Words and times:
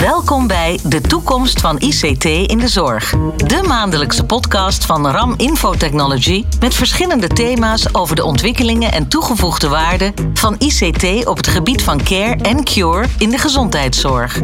Welkom 0.00 0.46
bij 0.46 0.78
De 0.84 1.00
Toekomst 1.00 1.60
van 1.60 1.78
ICT 1.78 2.24
in 2.24 2.58
de 2.58 2.68
Zorg. 2.68 3.14
De 3.36 3.62
maandelijkse 3.66 4.24
podcast 4.24 4.84
van 4.84 5.06
RAM 5.06 5.34
Infotechnology 5.36 6.44
met 6.60 6.74
verschillende 6.74 7.26
thema's 7.26 7.86
over 7.92 8.16
de 8.16 8.24
ontwikkelingen 8.24 8.92
en 8.92 9.08
toegevoegde 9.08 9.68
waarde 9.68 10.12
van 10.34 10.54
ICT 10.58 11.26
op 11.26 11.36
het 11.36 11.46
gebied 11.46 11.82
van 11.82 12.02
care 12.02 12.36
en 12.42 12.64
cure 12.64 13.06
in 13.18 13.30
de 13.30 13.38
gezondheidszorg. 13.38 14.40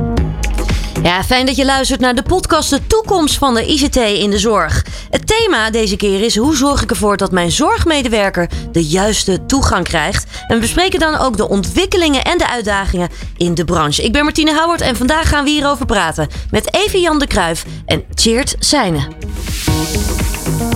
Ja, 1.03 1.25
fijn 1.25 1.47
dat 1.47 1.57
je 1.57 1.65
luistert 1.65 2.01
naar 2.01 2.15
de 2.15 2.23
podcast 2.23 2.71
De 2.71 2.87
Toekomst 2.87 3.39
van 3.39 3.55
de 3.55 3.67
ICT 3.67 3.97
in 3.97 4.31
de 4.31 4.39
Zorg. 4.39 4.85
Het 5.11 5.27
thema 5.27 5.71
deze 5.71 5.97
keer 5.97 6.23
is 6.23 6.37
hoe 6.37 6.57
zorg 6.57 6.83
ik 6.83 6.91
ervoor 6.91 7.17
dat 7.17 7.33
mijn 7.33 7.51
zorgmedewerker 7.51 8.49
de 8.73 8.85
juiste 8.85 9.47
toegang 9.47 9.85
krijgt. 9.85 10.27
En 10.47 10.55
we 10.55 10.61
bespreken 10.61 11.01
dan 11.01 11.19
ook 11.19 11.37
de 11.37 11.49
ontwikkelingen 11.49 12.25
en 12.25 12.39
de 12.39 12.49
uitdagingen 12.49 13.09
in 13.37 13.55
de 13.55 13.65
branche. 13.65 14.03
Ik 14.03 14.13
ben 14.13 14.25
Martine 14.25 14.55
Howard 14.55 14.81
en 14.81 14.97
vandaag 14.97 15.29
gaan 15.29 15.45
we 15.45 15.51
hierover 15.51 15.87
praten 15.87 16.29
met 16.51 16.75
Evie 16.75 17.01
Jan 17.01 17.19
de 17.19 17.27
Kruijf 17.27 17.65
en 17.87 18.05
Tjeerd 18.15 18.57
Seijnen. 18.59 19.07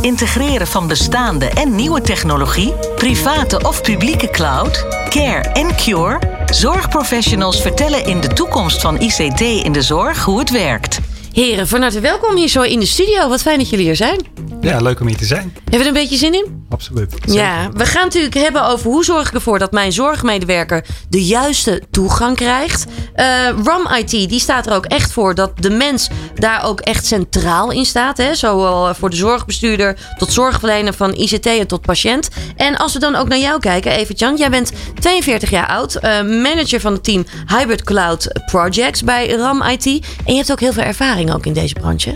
Integreren 0.00 0.66
van 0.66 0.86
bestaande 0.86 1.46
en 1.46 1.74
nieuwe 1.74 2.00
technologie, 2.00 2.72
private 2.96 3.66
of 3.66 3.83
publieke 3.83 4.30
cloud, 4.30 4.86
care 5.08 5.41
en 5.41 5.77
cure. 5.77 6.35
Zorgprofessionals 6.56 7.60
vertellen 7.60 8.05
in 8.05 8.20
de 8.20 8.28
toekomst 8.28 8.80
van 8.80 9.01
ICT 9.01 9.41
in 9.41 9.73
de 9.73 9.83
zorg 9.83 10.24
hoe 10.24 10.38
het 10.38 10.51
werkt. 10.51 10.98
Heren, 11.33 11.69
van 11.69 11.80
harte 11.80 12.01
welkom 12.01 12.37
hier 12.37 12.48
zo 12.48 12.62
in 12.62 12.80
de 12.80 12.87
studio. 12.87 13.28
Wat 13.28 13.42
fijn 13.42 13.59
dat 13.59 13.70
jullie 13.70 13.84
hier 13.84 13.97
zijn. 13.97 14.20
Ja, 14.60 14.80
leuk 14.80 15.01
om 15.01 15.06
hier 15.06 15.16
te 15.16 15.24
zijn. 15.24 15.52
Hebben 15.55 15.70
we 15.70 15.78
er 15.78 15.87
een 15.87 15.92
beetje 15.92 16.16
zin 16.16 16.34
in? 16.34 16.64
Absoluut. 16.69 17.14
Ja, 17.24 17.70
we 17.73 17.87
gaan 17.87 18.05
natuurlijk 18.05 18.34
hebben 18.34 18.66
over 18.66 18.91
hoe 18.91 19.05
zorg 19.05 19.28
ik 19.28 19.34
ervoor 19.34 19.59
dat 19.59 19.73
mijn 19.73 19.92
zorgmedewerker 19.92 20.84
de 21.09 21.24
juiste 21.24 21.83
toegang 21.91 22.37
krijgt. 22.37 22.84
Uh, 23.16 23.24
RAM 23.64 23.88
IT, 23.98 24.11
die 24.11 24.41
staat 24.41 24.66
er 24.66 24.73
ook 24.73 24.84
echt 24.84 25.12
voor 25.12 25.34
dat 25.34 25.52
de 25.62 25.70
mens 25.70 26.09
daar 26.34 26.64
ook 26.64 26.80
echt 26.80 27.06
centraal 27.06 27.70
in 27.70 27.84
staat. 27.84 28.17
Hè? 28.17 28.34
Zowel 28.34 28.95
voor 28.95 29.11
de 29.11 29.17
zorgbestuurder 29.17 29.98
tot 30.19 30.33
zorgverlener 30.33 30.92
van 30.92 31.14
ICT 31.14 31.47
en 31.47 31.67
tot 31.67 31.80
patiënt. 31.80 32.28
En 32.56 32.77
als 32.77 32.92
we 32.92 32.98
dan 32.98 33.14
ook 33.14 33.28
naar 33.28 33.39
jou 33.39 33.61
kijken, 33.61 33.92
Evert-Jan. 33.92 34.36
Jij 34.36 34.50
bent 34.50 34.73
42 35.00 35.50
jaar 35.50 35.67
oud, 35.67 35.95
uh, 35.95 36.23
manager 36.23 36.80
van 36.80 36.92
het 36.92 37.05
team 37.05 37.27
Hybrid 37.47 37.84
Cloud 37.84 38.41
Projects 38.47 39.05
bij 39.05 39.28
RAM 39.28 39.62
IT. 39.62 39.86
En 39.86 40.33
je 40.33 40.36
hebt 40.36 40.52
ook 40.52 40.61
heel 40.61 40.73
veel 40.73 40.83
ervaring 40.83 41.34
ook 41.34 41.47
in 41.47 41.52
deze 41.52 41.75
branche. 41.75 42.14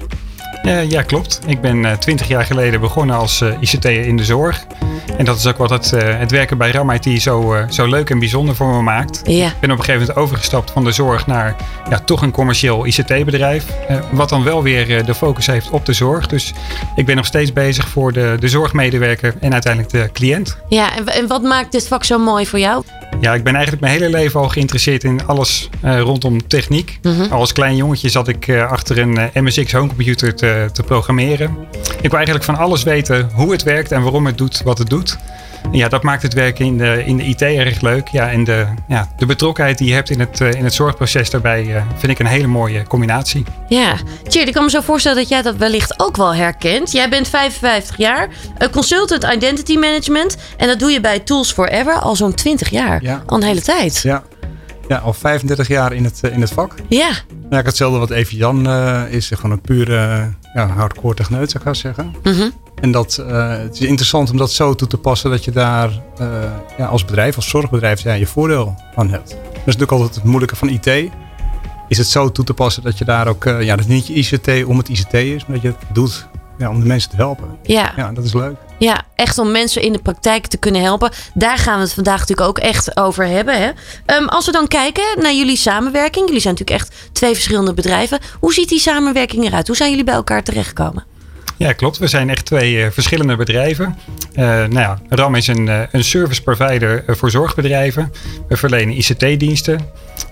Uh, 0.65 0.91
ja, 0.91 1.03
klopt. 1.03 1.41
Ik 1.47 1.61
ben 1.61 1.77
uh, 1.77 1.93
20 1.93 2.29
jaar 2.29 2.45
geleden 2.45 2.81
begonnen 2.81 3.17
als 3.17 3.41
uh, 3.41 3.53
ICT'er 3.61 4.07
in 4.07 4.17
de 4.17 4.25
zorg. 4.25 4.67
En 5.17 5.25
dat 5.25 5.39
is 5.39 5.47
ook 5.47 5.57
wat 5.57 5.71
het, 5.71 5.91
het 5.91 6.31
werken 6.31 6.59
bij 6.59 6.71
RAM 6.71 6.91
IT 6.91 7.23
zo, 7.23 7.57
zo 7.69 7.87
leuk 7.87 8.11
en 8.11 8.19
bijzonder 8.19 8.55
voor 8.57 8.75
me 8.75 8.83
maakt. 8.83 9.21
Ja. 9.25 9.47
Ik 9.47 9.61
ben 9.61 9.71
op 9.71 9.79
een 9.79 9.85
gegeven 9.85 10.07
moment 10.07 10.19
overgestapt 10.19 10.71
van 10.71 10.85
de 10.85 10.93
zorg 10.93 11.27
naar 11.27 11.57
ja, 11.91 11.99
toch 11.99 12.23
een 12.23 12.31
commercieel 12.31 12.87
ICT-bedrijf. 12.87 13.65
wat 14.11 14.29
dan 14.29 14.45
wel 14.45 14.63
weer 14.63 15.05
de 15.05 15.15
focus 15.15 15.47
heeft 15.47 15.71
op 15.71 15.87
de 15.87 15.93
zorg. 15.93 16.27
Dus 16.27 16.55
ik 16.95 17.07
ben 17.07 17.17
nog 17.17 17.27
steeds 17.27 17.53
bezig 17.53 17.89
voor 17.89 18.13
de, 18.13 18.37
de 18.41 18.49
zorgmedewerker 18.49 19.35
en 19.41 19.53
uiteindelijk 19.53 19.93
de 19.93 20.11
cliënt. 20.13 20.57
Ja, 20.69 20.97
en, 20.97 21.07
en 21.07 21.27
wat 21.27 21.43
maakt 21.43 21.73
dit 21.73 21.89
vak 21.89 22.05
zo 22.05 22.19
mooi 22.19 22.47
voor 22.47 22.59
jou? 22.59 22.85
Ja, 23.21 23.35
ik 23.35 23.43
ben 23.43 23.55
eigenlijk 23.55 23.83
mijn 23.83 24.01
hele 24.01 24.11
leven 24.11 24.41
al 24.41 24.49
geïnteresseerd 24.49 25.05
in 25.05 25.27
alles 25.27 25.69
uh, 25.85 26.01
rondom 26.01 26.47
techniek. 26.47 26.99
Mm 27.03 27.13
-hmm. 27.13 27.33
Als 27.33 27.53
klein 27.53 27.77
jongetje 27.77 28.09
zat 28.09 28.29
ik 28.29 28.47
uh, 28.47 28.71
achter 28.71 28.99
een 28.99 29.19
uh, 29.19 29.25
MSX 29.35 29.73
homecomputer 29.73 30.35
te, 30.35 30.69
te, 30.73 30.83
programmeren. 30.83 31.57
Ik 31.81 32.09
wil 32.09 32.15
eigenlijk 32.15 32.45
van 32.45 32.57
alles 32.57 32.83
weten 32.83 33.31
hoe 33.35 33.53
het 33.53 33.63
werkt 33.63 33.93
en 33.93 34.03
waarom 34.03 34.27
het 34.27 34.39
doet 34.39 34.63
wat 34.63 34.79
het 34.79 34.91
doet. 34.91 35.19
Ja, 35.73 35.89
dat 35.89 36.03
maakt 36.03 36.23
het 36.23 36.35
werken 36.35 36.65
in 36.65 36.79
de, 36.79 37.05
in 37.05 37.17
de 37.17 37.23
IT 37.23 37.43
erg 37.43 37.81
leuk. 37.81 38.09
Ja, 38.09 38.31
en 38.31 38.45
de, 38.45 38.67
ja, 38.89 39.09
de 39.17 39.27
betrokkenheid 39.27 39.79
die 39.79 39.89
je 39.89 39.95
hebt 39.95 40.11
in 40.11 40.21
het, 40.21 40.41
in 40.41 40.65
het 40.65 40.75
zorgproces 40.75 41.31
daarbij 41.31 41.85
vind 41.97 42.13
ik 42.13 42.19
een 42.19 42.27
hele 42.27 42.47
mooie 42.47 42.87
combinatie. 42.87 43.45
Ja, 43.69 43.97
Tjeerd, 44.29 44.49
ik 44.49 44.55
kan 44.55 44.65
me 44.65 44.71
zo 44.71 44.81
voorstellen 44.81 45.19
dat 45.19 45.29
jij 45.29 45.43
dat 45.43 45.57
wellicht 45.57 46.01
ook 46.01 46.17
wel 46.17 46.35
herkent. 46.35 46.93
Jij 46.93 47.09
bent 47.09 47.29
55 47.29 47.97
jaar, 47.97 48.29
consultant 48.71 49.25
identity 49.25 49.77
management. 49.77 50.37
En 50.57 50.67
dat 50.67 50.79
doe 50.79 50.91
je 50.91 51.01
bij 51.01 51.19
Tools 51.19 51.53
Forever 51.53 51.95
al 51.95 52.17
zo'n 52.17 52.35
20 52.35 52.69
jaar. 52.71 53.03
Ja. 53.03 53.23
Al 53.27 53.37
een 53.37 53.43
hele 53.43 53.63
tijd. 53.63 54.01
Ja, 54.03 54.23
ja 54.89 54.97
al 54.97 55.13
35 55.13 55.69
jaar 55.69 55.93
in 55.93 56.05
het, 56.05 56.21
in 56.33 56.41
het 56.41 56.51
vak. 56.51 56.75
Ja. 56.89 57.11
Ja, 57.51 57.59
ik 57.59 57.67
hetzelfde 57.67 57.99
wat 57.99 58.11
Evie 58.11 58.39
Jan 58.39 58.67
uh, 58.67 59.03
is. 59.09 59.29
Gewoon 59.29 59.51
een 59.51 59.61
pure 59.61 59.93
uh, 59.93 60.25
ja, 60.55 60.67
hardcore 60.67 61.15
techneut, 61.15 61.51
zou 61.51 61.69
ik 61.69 61.75
zeggen. 61.75 62.15
Mm 62.23 62.33
-hmm. 62.33 62.53
En 62.81 62.91
dat, 62.91 63.25
uh, 63.29 63.49
het 63.49 63.75
is 63.75 63.81
interessant 63.81 64.31
om 64.31 64.37
dat 64.37 64.53
zo 64.53 64.75
toe 64.75 64.89
te 64.89 64.97
passen 64.97 65.31
dat 65.31 65.45
je 65.45 65.51
daar 65.51 65.91
ja, 66.79 66.87
als 66.87 67.05
bedrijf, 67.05 67.37
als 67.37 67.49
zorgbedrijf, 67.49 68.01
ja, 68.01 68.13
je 68.13 68.27
voordeel 68.27 68.75
van 68.95 69.11
hebt. 69.11 69.31
Dat 69.31 69.39
is 69.55 69.65
natuurlijk 69.65 69.93
altijd 69.93 70.15
het 70.15 70.25
moeilijke 70.25 70.57
van 70.57 70.69
IT. 70.69 70.87
Is 71.89 71.99
het 71.99 72.07
zo 72.07 72.33
toe 72.33 72.45
te 72.45 72.55
passen 72.55 72.83
dat 72.83 72.99
je 72.99 73.05
daar 73.05 73.27
ook, 73.29 73.45
ja, 73.45 73.77
dat 73.77 73.87
niet 73.87 74.07
je 74.07 74.15
ICT 74.15 74.65
om 74.65 74.79
het 74.79 74.89
ICT 74.89 75.15
is, 75.15 75.47
maar 75.47 75.53
dat 75.53 75.63
je 75.63 75.69
het 75.69 75.95
doet 75.95 76.29
ja, 76.61 76.71
om 76.71 76.81
de 76.81 76.87
mensen 76.87 77.11
te 77.11 77.17
helpen. 77.17 77.59
Ja. 77.63 77.93
ja, 77.97 78.13
dat 78.13 78.25
is 78.25 78.33
leuk. 78.33 78.57
Ja, 78.79 79.03
echt 79.15 79.39
om 79.39 79.51
mensen 79.51 79.83
in 79.83 79.93
de 79.93 79.99
praktijk 79.99 80.47
te 80.47 80.57
kunnen 80.57 80.83
helpen. 80.83 81.13
Daar 81.35 81.59
gaan 81.59 81.75
we 81.75 81.83
het 81.83 81.93
vandaag 81.93 82.19
natuurlijk 82.19 82.49
ook 82.49 82.59
echt 82.59 82.97
over 82.97 83.27
hebben. 83.27 83.59
Hè? 83.59 83.69
Um, 84.17 84.29
als 84.29 84.47
we 84.47 84.53
dan 84.53 84.69
kijken 84.69 85.05
naar 85.19 85.35
jullie 85.35 85.57
samenwerking. 85.57 86.27
Jullie 86.27 86.41
zijn 86.41 86.55
natuurlijk 86.55 86.81
echt 86.81 86.95
twee 87.13 87.33
verschillende 87.33 87.75
bedrijven. 87.75 88.19
Hoe 88.41 88.53
ziet 88.53 88.69
die 88.69 88.81
samenwerking 88.81 89.45
eruit? 89.45 89.67
Hoe 89.67 89.77
zijn 89.77 89.91
jullie 89.91 90.05
bij 90.05 90.15
elkaar 90.15 90.43
terechtgekomen? 90.43 91.05
Ja, 91.61 91.73
klopt. 91.73 91.99
We 91.99 92.07
zijn 92.07 92.31
echt 92.31 92.45
twee 92.45 92.75
uh, 92.75 92.87
verschillende 92.91 93.37
bedrijven. 93.37 93.99
Uh, 94.33 94.45
nou 94.45 94.79
ja, 94.79 94.99
RAM 95.09 95.35
is 95.35 95.47
een, 95.47 95.67
uh, 95.67 95.81
een 95.91 96.05
service 96.05 96.43
provider 96.43 97.05
voor 97.07 97.31
zorgbedrijven. 97.31 98.13
We 98.49 98.57
verlenen 98.57 98.97
ICT-diensten. 98.97 99.81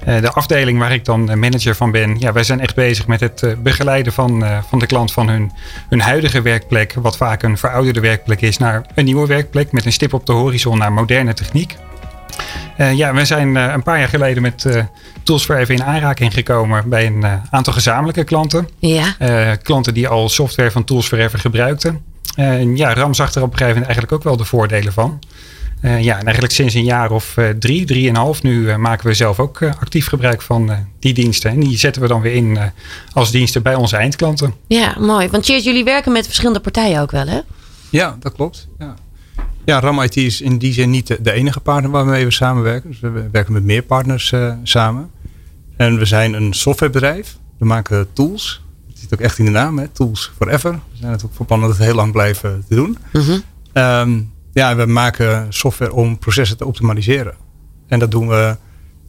de 0.04 0.30
afdeling 0.32 0.78
waar 0.78 0.92
ik 0.92 1.04
dan 1.04 1.38
manager 1.38 1.74
van 1.74 1.90
ben, 1.90 2.18
ja, 2.18 2.32
wij 2.32 2.42
zijn 2.42 2.60
echt 2.60 2.74
bezig 2.74 3.06
met 3.06 3.20
het 3.20 3.56
begeleiden 3.62 4.12
van, 4.12 4.44
van 4.68 4.78
de 4.78 4.86
klant 4.86 5.12
van 5.12 5.28
hun, 5.28 5.52
hun 5.88 6.00
huidige 6.00 6.42
werkplek, 6.42 6.94
wat 6.94 7.16
vaak 7.16 7.42
een 7.42 7.58
verouderde 7.58 8.00
werkplek 8.00 8.40
is, 8.40 8.58
naar 8.58 8.86
een 8.94 9.04
nieuwe 9.04 9.26
werkplek 9.26 9.72
met 9.72 9.84
een 9.84 9.92
stip 9.92 10.12
op 10.12 10.26
de 10.26 10.32
horizon 10.32 10.78
naar 10.78 10.92
moderne 10.92 11.34
techniek. 11.34 11.76
Uh, 12.78 12.92
ja, 12.96 13.14
we 13.14 13.24
zijn 13.24 13.54
uh, 13.54 13.72
een 13.72 13.82
paar 13.82 13.98
jaar 13.98 14.08
geleden 14.08 14.42
met 14.42 14.64
uh, 14.64 14.82
Tools 15.22 15.44
for 15.44 15.56
Even 15.56 15.74
in 15.74 15.82
aanraking 15.82 16.34
gekomen 16.34 16.88
bij 16.88 17.06
een 17.06 17.24
aantal 17.50 17.72
gezamenlijke 17.72 18.24
klanten. 18.24 18.68
Ja. 18.78 19.14
klanten 19.62 19.94
die 19.94 20.08
al 20.08 20.28
software 20.28 20.70
van 20.70 20.84
Tools 20.84 21.06
for 21.06 21.18
Ever 21.18 21.38
gebruikten. 21.38 22.00
En 22.34 22.76
ja, 22.76 22.94
RAM 22.94 23.14
zag 23.14 23.34
er 23.34 23.42
op 23.42 23.52
een 23.52 23.58
gegeven 23.58 23.80
moment 23.80 23.86
eigenlijk 23.86 24.12
ook 24.12 24.22
wel 24.22 24.36
de 24.36 24.44
voordelen 24.44 24.92
van. 24.92 25.18
ja, 25.80 26.18
en 26.18 26.24
eigenlijk 26.24 26.52
sinds 26.52 26.74
een 26.74 26.84
jaar 26.84 27.10
of 27.10 27.36
drie, 27.58 27.84
drieënhalf 27.84 28.42
nu 28.42 28.76
maken 28.76 29.06
we 29.06 29.14
zelf 29.14 29.40
ook 29.40 29.62
actief 29.62 30.06
gebruik 30.06 30.42
van 30.42 30.70
die 30.98 31.14
diensten. 31.14 31.50
En 31.50 31.60
die 31.60 31.78
zetten 31.78 32.02
we 32.02 32.08
dan 32.08 32.20
weer 32.20 32.34
in 32.34 32.58
als 33.12 33.30
diensten 33.30 33.62
bij 33.62 33.74
onze 33.74 33.96
eindklanten. 33.96 34.54
Ja, 34.66 34.96
mooi. 34.98 35.28
Want 35.28 35.44
Cheers, 35.44 35.64
jullie 35.64 35.84
werken 35.84 36.12
met 36.12 36.24
verschillende 36.24 36.60
partijen 36.60 37.00
ook 37.00 37.10
wel, 37.10 37.26
hè? 37.26 37.40
Ja, 37.90 38.16
dat 38.20 38.32
klopt. 38.32 38.68
Ja. 38.78 38.94
Ja, 39.68 39.80
RAM 39.80 40.00
IT 40.00 40.16
is 40.16 40.40
in 40.40 40.58
die 40.58 40.72
zin 40.72 40.90
niet 40.90 41.06
de, 41.06 41.22
de 41.22 41.32
enige 41.32 41.60
partner 41.60 41.90
waarmee 41.90 42.24
we 42.24 42.30
samenwerken. 42.30 42.90
Dus 42.90 43.00
we 43.00 43.28
werken 43.32 43.52
met 43.52 43.64
meer 43.64 43.82
partners 43.82 44.32
uh, 44.32 44.52
samen. 44.62 45.10
En 45.76 45.98
we 45.98 46.04
zijn 46.04 46.32
een 46.32 46.52
softwarebedrijf. 46.52 47.38
We 47.58 47.64
maken 47.64 48.12
tools. 48.12 48.64
Het 48.88 48.98
zit 48.98 49.12
ook 49.14 49.20
echt 49.20 49.38
in 49.38 49.44
de 49.44 49.50
naam, 49.50 49.78
hè? 49.78 49.88
Tools 49.88 50.32
Forever. 50.36 50.72
We 50.72 50.96
zijn 50.96 51.12
het 51.12 51.24
ook 51.24 51.34
van 51.34 51.46
plan 51.46 51.60
dat 51.60 51.68
het 51.68 51.78
heel 51.78 51.94
lang 51.94 52.12
blijven 52.12 52.64
te 52.68 52.74
doen. 52.74 52.98
Mm 53.12 53.20
-hmm. 53.20 53.42
um, 53.72 54.32
ja, 54.52 54.76
we 54.76 54.86
maken 54.86 55.46
software 55.48 55.92
om 55.92 56.18
processen 56.18 56.56
te 56.56 56.66
optimaliseren. 56.66 57.34
En 57.86 57.98
dat 57.98 58.10
doen 58.10 58.28
we 58.28 58.56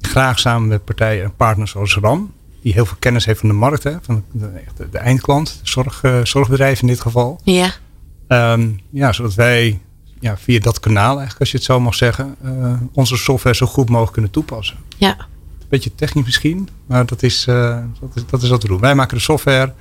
graag 0.02 0.40
samen 0.40 0.68
met 0.68 0.86
partijen 0.86 1.24
en 1.24 1.36
partners 1.36 1.72
zoals 1.72 1.96
RAM. 1.96 2.34
Die 2.62 2.74
heel 2.74 2.86
veel 2.86 2.98
kennis 3.00 3.26
heeft 3.26 3.40
van 3.40 3.50
de 3.50 3.56
markt, 3.56 3.84
hè? 3.84 3.96
van 4.02 4.24
de, 4.32 4.52
de, 4.76 4.90
de 4.90 4.98
eindklant, 4.98 5.60
de 5.64 5.70
zorg, 5.70 6.04
uh, 6.04 6.20
zorgbedrijf 6.24 6.82
in 6.82 6.88
dit 6.88 7.02
geval. 7.02 7.40
Ja. 7.44 7.72
Um, 8.28 8.80
ja, 8.90 9.14
zodat 9.14 9.34
wij 9.34 9.80
ja, 10.20 10.38
via 10.38 10.60
dat 10.60 10.80
kanaal, 10.80 11.10
eigenlijk, 11.10 11.40
als 11.40 11.52
je 11.52 11.58
het 11.58 11.66
zo 11.66 11.80
mag 11.80 11.96
zeggen, 11.96 12.36
uh, 12.44 12.74
onze 12.94 13.18
software 13.18 13.56
zo 13.56 13.66
goed 13.66 13.90
mogelijk 13.90 14.14
kunnen 14.14 14.32
toepassen. 14.32 14.78
Ja. 14.98 15.18
Beetje 15.70 15.96
technisch 15.96 16.26
misschien, 16.26 16.70
maar 16.86 17.06
dat 17.06 17.24
is, 17.24 17.46
uh, 17.50 17.78
dat 18.00 18.10
is, 18.16 18.24
dat 18.30 18.42
is 18.42 18.50
wat 18.50 18.62
we 18.62 18.68
doen. 18.68 18.80
Wij 18.80 18.96
maken 18.96 19.18
de 19.18 19.24
software 19.24 19.74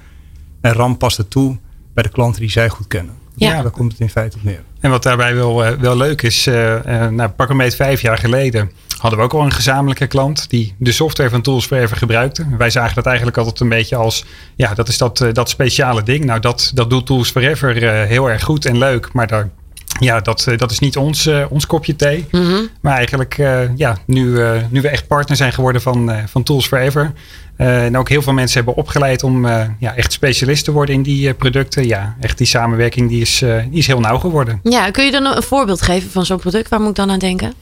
en 0.60 0.72
RAM 0.72 0.96
past 0.96 1.16
het 1.16 1.30
toe 1.30 1.58
bij 1.94 2.02
de 2.02 2.08
klanten 2.08 2.40
die 2.40 2.50
zij 2.50 2.68
goed 2.68 2.86
kennen. 2.86 3.14
Ja. 3.34 3.62
Daar 3.62 3.70
komt 3.70 3.92
het 3.92 4.00
in 4.00 4.10
feite 4.10 4.36
op 4.36 4.42
neer. 4.42 4.62
En 4.80 4.90
wat 4.90 5.02
daarbij 5.02 5.34
wel, 5.34 5.66
uh, 5.66 5.70
wel 5.70 5.96
leuk 5.96 6.22
is, 6.22 6.44
nou, 6.44 7.28
pak 7.28 7.48
een 7.48 7.56
beetje 7.56 7.76
vijf 7.76 8.00
jaar 8.00 8.18
geleden 8.18 8.70
hadden 8.98 9.18
we 9.18 9.24
ook 9.24 9.32
al 9.32 9.44
een 9.44 9.52
gezamenlijke 9.52 10.06
klant 10.06 10.50
die 10.50 10.74
de 10.78 10.92
software 10.92 11.30
van 11.30 11.42
Tools 11.42 11.66
Forever 11.66 11.96
gebruikte. 11.96 12.46
Wij 12.58 12.70
zagen 12.70 12.94
dat 12.94 13.06
eigenlijk 13.06 13.36
altijd 13.36 13.60
een 13.60 13.68
beetje 13.68 13.96
als, 13.96 14.24
ja, 14.56 14.74
dat 14.74 14.88
is 14.88 14.98
dat, 14.98 15.24
dat 15.32 15.48
speciale 15.48 16.02
ding. 16.02 16.24
Nou, 16.24 16.40
dat, 16.40 16.70
dat 16.74 16.90
doet 16.90 17.06
Tools 17.06 17.30
Forever 17.30 17.74
heel 18.06 18.30
erg 18.30 18.42
goed 18.42 18.64
en 18.64 18.78
leuk, 18.78 19.12
maar 19.12 19.26
daar 19.26 19.50
ja, 19.98 20.20
dat, 20.20 20.46
dat 20.56 20.70
is 20.70 20.78
niet 20.78 20.96
ons, 20.96 21.26
uh, 21.26 21.44
ons 21.48 21.66
kopje 21.66 21.96
thee. 21.96 22.26
Mm 22.30 22.42
-hmm. 22.42 22.68
Maar 22.80 22.96
eigenlijk, 22.96 23.38
uh, 23.38 23.76
ja, 23.76 23.98
nu, 24.06 24.26
uh, 24.26 24.50
nu 24.70 24.80
we 24.80 24.88
echt 24.88 25.06
partner 25.06 25.36
zijn 25.36 25.52
geworden 25.52 25.82
van, 25.82 26.12
van 26.26 26.42
Tools 26.42 26.66
Forever. 26.66 27.12
en 27.56 27.96
ook 27.96 28.08
heel 28.08 28.22
veel 28.22 28.32
mensen 28.32 28.56
hebben 28.56 28.76
opgeleid 28.76 29.22
om 29.22 29.46
ja, 29.78 29.94
echt 29.96 30.12
specialist 30.12 30.64
te 30.64 30.72
worden 30.72 30.94
in 30.94 31.02
die 31.02 31.34
producten. 31.34 31.86
Ja, 31.86 32.16
echt 32.20 32.38
die 32.38 32.46
samenwerking 32.46 33.08
die 33.08 33.20
is, 33.20 33.38
die 33.70 33.78
is 33.78 33.86
heel 33.86 34.00
nauw 34.00 34.18
geworden. 34.18 34.60
Ja, 34.62 34.90
kun 34.90 35.04
je 35.04 35.10
dan 35.10 35.26
een 35.26 35.42
voorbeeld 35.42 35.82
geven 35.82 36.10
van 36.10 36.24
zo'n 36.26 36.38
product? 36.38 36.68
Waar 36.68 36.80
moet 36.80 36.88
ik 36.88 36.94
dan 36.94 37.10
aan 37.10 37.18
denken? 37.18 37.52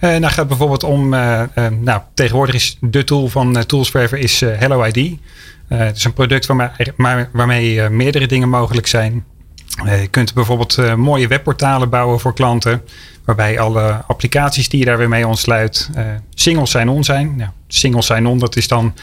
Uh, 0.00 0.16
nou 0.16 0.32
gaat 0.32 0.48
bijvoorbeeld 0.48 0.84
om, 0.84 1.08
nou, 1.08 2.00
tegenwoordig 2.14 2.54
is 2.54 2.76
de 2.80 3.04
tool 3.04 3.28
van 3.28 3.64
Tools 3.66 3.90
Forever 3.90 4.18
is 4.18 4.40
Hello 4.40 4.84
ID. 4.84 5.18
het 5.68 5.96
is 5.96 6.04
een 6.04 6.12
product 6.12 6.46
waarmee, 6.46 7.26
waarmee 7.32 7.88
meerdere 7.88 8.26
dingen 8.26 8.48
mogelijk 8.48 8.86
zijn. 8.86 9.24
Je 9.84 10.08
kunt 10.10 10.34
bijvoorbeeld 10.34 10.96
mooie 10.96 11.26
webportalen 11.28 11.88
bouwen 11.88 12.20
voor 12.20 12.34
klanten. 12.34 12.82
Waarbij 13.24 13.60
alle 13.60 14.02
applicaties 14.06 14.68
die 14.68 14.78
je 14.78 14.84
daar 14.84 14.98
weer 14.98 15.08
mee 15.08 15.26
ontsluit, 15.26 15.90
uh, 15.96 16.04
single 16.34 16.66
sign-on 16.66 17.04
zijn. 17.04 17.34
Ja, 17.38 17.52
single 17.68 18.02
sign-on, 18.02 18.38
dat 18.38 18.56
is 18.56 18.68
dan 18.68 18.94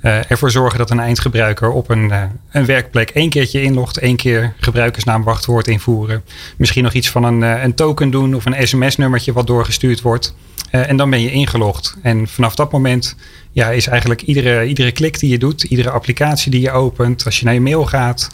ervoor 0.00 0.50
zorgen 0.50 0.78
dat 0.78 0.90
een 0.90 1.00
eindgebruiker 1.00 1.70
op 1.70 1.90
een, 1.90 2.12
een 2.50 2.66
werkplek 2.66 3.10
één 3.10 3.30
keertje 3.30 3.62
inlogt, 3.62 3.98
één 3.98 4.16
keer 4.16 4.54
gebruikersnaam 4.60 5.22
wachtwoord 5.22 5.68
invoeren. 5.68 6.24
Misschien 6.56 6.82
nog 6.82 6.92
iets 6.92 7.10
van 7.10 7.24
een, 7.24 7.42
een 7.42 7.74
token 7.74 8.10
doen 8.10 8.34
of 8.34 8.44
een 8.44 8.66
sms-nummertje 8.66 9.32
wat 9.32 9.46
doorgestuurd 9.46 10.00
wordt. 10.00 10.34
en 10.70 10.96
dan 10.96 11.10
ben 11.10 11.20
je 11.20 11.30
ingelogd. 11.30 11.96
En 12.02 12.28
vanaf 12.28 12.54
dat 12.54 12.72
moment 12.72 13.16
ja, 13.52 13.70
is 13.70 13.86
eigenlijk 13.86 14.22
iedere, 14.22 14.66
iedere 14.66 14.92
klik 14.92 15.18
die 15.18 15.30
je 15.30 15.38
doet, 15.38 15.62
iedere 15.62 15.90
applicatie 15.90 16.50
die 16.50 16.60
je 16.60 16.70
opent, 16.70 17.24
als 17.24 17.38
je 17.38 17.44
naar 17.44 17.54
je 17.54 17.60
mail 17.60 17.86
gaat, 17.86 18.30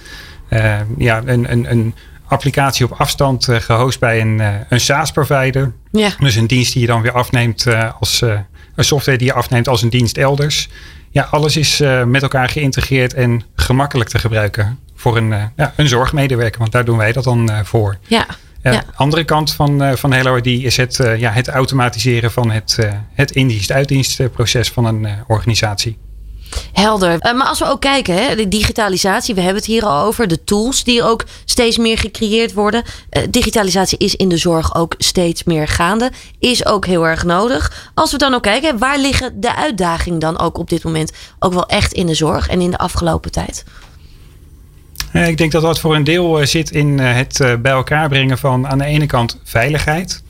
ja, 0.96 1.22
een, 1.25 1.52
een, 1.52 1.70
een 1.70 1.94
applicatie 2.32 2.84
op 2.84 2.93
afstand 2.93 3.49
uh, 3.49 3.56
gehost 3.56 4.00
bij 4.00 4.20
een, 4.20 4.38
uh, 4.38 4.54
een 4.69 4.81
SaaS-provider. 4.81 5.72
Ja. 5.90 6.10
Dus 6.19 6.34
een 6.34 6.46
dienst 6.46 6.72
die 6.72 6.81
je 6.81 6.87
dan 6.87 7.02
weer 7.02 7.12
afneemt 7.12 7.66
uh, 7.66 7.90
als 8.00 8.20
een 8.75 8.84
software 8.84 9.19
die 9.19 9.26
je 9.26 9.32
afneemt 9.32 9.69
als 9.69 9.82
een 9.82 9.90
dienst 9.90 10.16
elders. 10.16 10.69
Ja, 11.10 11.28
alles 11.31 11.56
is 11.56 11.82
met 12.06 12.22
elkaar 12.22 12.49
geïntegreerd 12.49 13.14
en 13.14 13.43
gemakkelijk 13.54 14.10
te 14.10 14.19
gebruiken 14.19 14.78
voor 14.94 15.16
een, 15.16 15.50
ja, 15.56 15.72
een 15.76 15.88
zorgmedewerker. 15.88 16.58
Want 16.58 16.72
daar 16.72 16.84
doen 16.84 16.96
wij 16.96 17.12
dat 17.12 17.25
dan 17.25 17.50
voor. 17.64 17.96
Ja. 18.06 18.26
Ja. 18.62 18.82
Andere 18.94 19.25
kant 19.25 19.52
van, 19.52 19.99
van 19.99 20.12
Hello 20.12 20.37
ID 20.37 20.46
is 20.46 20.76
het, 20.76 21.00
ja, 21.16 21.31
het 21.31 21.49
automatiseren 21.49 22.31
van 22.31 22.50
het, 22.50 22.78
het 23.14 23.31
in-dienst-uitdienstproces 23.31 24.70
van 24.70 24.84
een 24.84 25.08
organisatie. 25.26 25.99
Helder. 26.82 27.26
Uh, 27.26 27.32
maar 27.34 27.46
als 27.46 27.58
we 27.58 27.64
ook 27.64 27.81
kijken, 27.81 28.14
hè, 28.14 28.34
de 28.37 28.49
digitalisatie, 28.49 29.34
we 29.34 29.40
hebben 29.40 29.58
het 29.58 29.70
hier 29.70 29.84
al 29.84 30.05
over. 30.06 30.29
De 30.29 30.44
tools 30.44 30.84
die 30.84 31.02
ook 31.02 31.25
steeds 31.44 31.79
meer 31.79 31.99
gecreëerd 31.99 32.52
worden. 32.52 32.82
Uh, 33.11 33.23
digitalisatie 33.31 33.99
is 33.99 34.17
in 34.17 34.29
de 34.29 34.37
zorg 34.37 34.75
ook 34.75 34.94
steeds 34.99 35.44
meer 35.44 35.69
gaande. 35.69 36.11
Is 36.38 36.67
ook 36.67 36.87
heel 36.87 37.06
erg 37.06 37.25
nodig. 37.25 37.90
Als 37.94 38.12
we 38.12 38.19
dan 38.19 38.34
ook 38.34 38.43
kijken, 38.43 38.79
waar 38.79 38.99
liggen 38.99 39.40
de 39.40 39.56
uitdagingen 39.56 40.19
dan 40.19 40.38
ook 40.38 40.58
op 40.58 40.69
dit 40.69 40.84
moment 40.84 41.12
ook 41.38 41.52
wel 41.52 41.67
echt 41.67 41.93
in 41.93 42.06
de 42.06 42.14
zorg 42.14 42.49
en 42.49 42.61
in 42.61 42.70
de 42.70 42.79
afgelopen 42.79 43.31
tijd? 43.31 43.64
Ik 45.12 45.38
denk 45.38 45.52
dat 45.52 45.62
dat 45.62 45.81
voor 45.81 45.94
een 45.94 46.05
deel 46.05 46.40
eh, 46.40 46.46
zit 46.46 46.70
in 46.70 46.99
het 46.99 47.38
bij 47.62 47.73
elkaar 47.73 48.08
brengen 48.08 48.38
van 48.38 48.67
aan 48.67 48.78
de 48.78 48.85
ene 48.85 49.06
kant 49.06 49.40
veiligheid. 49.44 50.23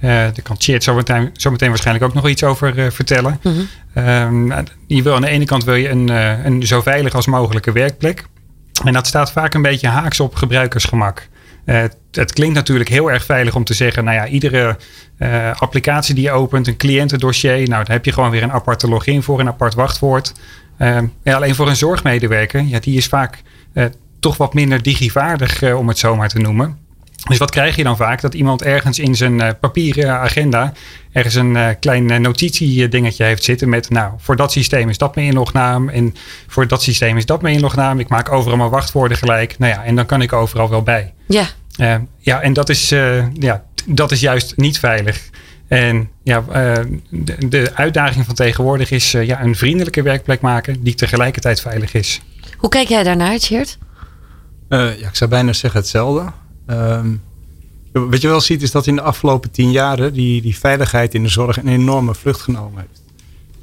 Uh, 0.00 0.10
daar 0.10 0.42
kan 0.42 0.56
Chert 0.58 0.82
zo 0.82 0.94
meteen, 0.94 1.30
zo 1.32 1.50
meteen 1.50 1.68
waarschijnlijk 1.68 2.06
ook 2.06 2.14
nog 2.14 2.28
iets 2.28 2.44
over 2.44 2.78
uh, 2.78 2.90
vertellen. 2.90 3.40
Mm 3.42 3.68
-hmm. 3.94 4.54
je 4.86 5.02
wil 5.02 5.14
aan 5.14 5.20
de 5.20 5.28
ene 5.28 5.44
kant 5.44 5.64
wil 5.64 5.74
je 5.74 5.88
een, 5.88 6.10
uh, 6.10 6.44
een 6.44 6.66
zo 6.66 6.80
veilig 6.80 7.14
als 7.14 7.26
mogelijke 7.26 7.72
werkplek. 7.72 8.24
En 8.84 8.92
dat 8.92 9.06
staat 9.06 9.32
vaak 9.32 9.54
een 9.54 9.62
beetje 9.62 9.88
haaks 9.88 10.20
op 10.20 10.34
gebruikersgemak. 10.34 11.28
het 12.10 12.32
klinkt 12.32 12.54
natuurlijk 12.54 12.88
heel 12.88 13.10
erg 13.10 13.24
veilig 13.24 13.54
om 13.54 13.64
te 13.64 13.74
zeggen, 13.74 14.04
nou 14.04 14.16
ja, 14.16 14.26
iedere 14.26 14.76
applicatie 15.58 16.14
die 16.14 16.24
je 16.24 16.30
opent, 16.30 16.66
een 16.66 16.76
cliëntendossier, 16.76 17.52
nou 17.52 17.84
daar 17.84 17.94
heb 17.94 18.04
je 18.04 18.12
gewoon 18.12 18.30
weer 18.30 18.42
een 18.42 18.52
aparte 18.52 18.88
login 18.88 19.22
voor, 19.22 19.40
een 19.40 19.48
apart 19.48 19.74
wachtwoord. 19.74 20.32
Ehm, 20.78 21.06
ja, 21.22 21.36
alleen 21.36 21.54
voor 21.54 21.68
een 21.68 21.76
zorgmedewerker, 21.76 22.62
ja, 22.62 22.78
die 22.78 22.96
is 22.96 23.06
vaak 23.06 23.42
toch 24.20 24.36
wat 24.36 24.54
minder 24.54 24.82
digivaardig, 24.82 25.74
om 25.74 25.88
het 25.88 25.98
zo 25.98 26.16
maar 26.16 26.28
te 26.28 26.38
noemen. 26.38 26.78
Dus 27.28 27.38
wat 27.38 27.50
krijg 27.50 27.76
je 27.76 27.82
dan 27.82 27.96
vaak? 27.96 28.20
Dat 28.20 28.34
iemand 28.34 28.62
ergens 28.62 28.98
in 28.98 29.14
zijn 29.14 29.34
uh, 29.34 29.48
papieren 29.60 30.10
agenda 30.10 30.72
ergens 31.12 31.34
een 31.34 31.54
uh, 31.54 31.68
klein 31.80 32.10
uh, 32.10 32.16
notitiedingetje 32.16 33.24
heeft 33.24 33.44
zitten 33.44 33.68
met, 33.68 33.90
nou, 33.90 34.12
voor 34.18 34.36
dat 34.36 34.52
systeem 34.52 34.88
is 34.88 34.98
dat 34.98 35.14
mijn 35.14 35.26
inlognaam 35.26 35.88
en 35.88 36.14
voor 36.46 36.66
dat 36.66 36.82
systeem 36.82 37.16
is 37.16 37.26
dat 37.26 37.42
mijn 37.42 37.54
inlognaam. 37.54 37.98
Ik 37.98 38.08
maak 38.08 38.32
overal 38.32 38.56
mijn 38.56 38.70
wachtwoorden 38.70 39.16
gelijk. 39.16 39.58
Nou 39.58 39.72
ja, 39.72 39.84
en 39.84 39.96
dan 39.96 40.06
kan 40.06 40.22
ik 40.22 40.32
overal 40.32 40.68
wel 40.70 40.82
bij. 40.82 41.12
Ja. 41.26 41.46
ja, 42.18 42.40
en 42.40 42.52
dat 42.52 42.68
is, 42.68 42.88
ja, 43.34 43.64
dat 43.86 44.10
is 44.10 44.20
juist 44.20 44.56
niet 44.56 44.78
veilig. 44.78 45.30
En 45.68 46.10
ja, 46.22 46.44
de, 47.08 47.48
de, 47.48 47.70
uitdaging 47.74 48.24
van 48.24 48.34
tegenwoordig 48.34 48.90
is 48.90 49.10
ja, 49.10 49.42
een 49.42 49.56
vriendelijke 49.56 50.02
werkplek 50.02 50.40
maken 50.40 50.82
die 50.82 50.94
tegelijkertijd 50.94 51.60
veilig 51.60 51.94
is. 51.94 52.20
Hoe 52.56 52.70
kijk 52.70 52.88
jij 52.88 53.02
daarnaar, 53.02 53.38
Tjeerd? 53.38 53.78
ja, 54.68 54.88
ik 54.88 55.16
zou 55.16 55.30
bijna 55.30 55.52
zeggen 55.52 55.80
hetzelfde. 55.80 56.32
Um, 56.70 57.22
wat 57.92 58.20
je 58.20 58.28
wel 58.28 58.40
ziet 58.40 58.62
is 58.62 58.70
dat 58.70 58.86
in 58.86 58.94
de 58.94 59.02
afgelopen 59.02 59.50
tien 59.50 59.70
jaren 59.70 60.12
die, 60.12 60.42
die 60.42 60.58
veiligheid 60.58 61.14
in 61.14 61.22
de 61.22 61.28
zorg 61.28 61.56
een 61.56 61.68
enorme 61.68 62.14
vlucht 62.14 62.40
genomen 62.40 62.80
heeft. 62.80 63.02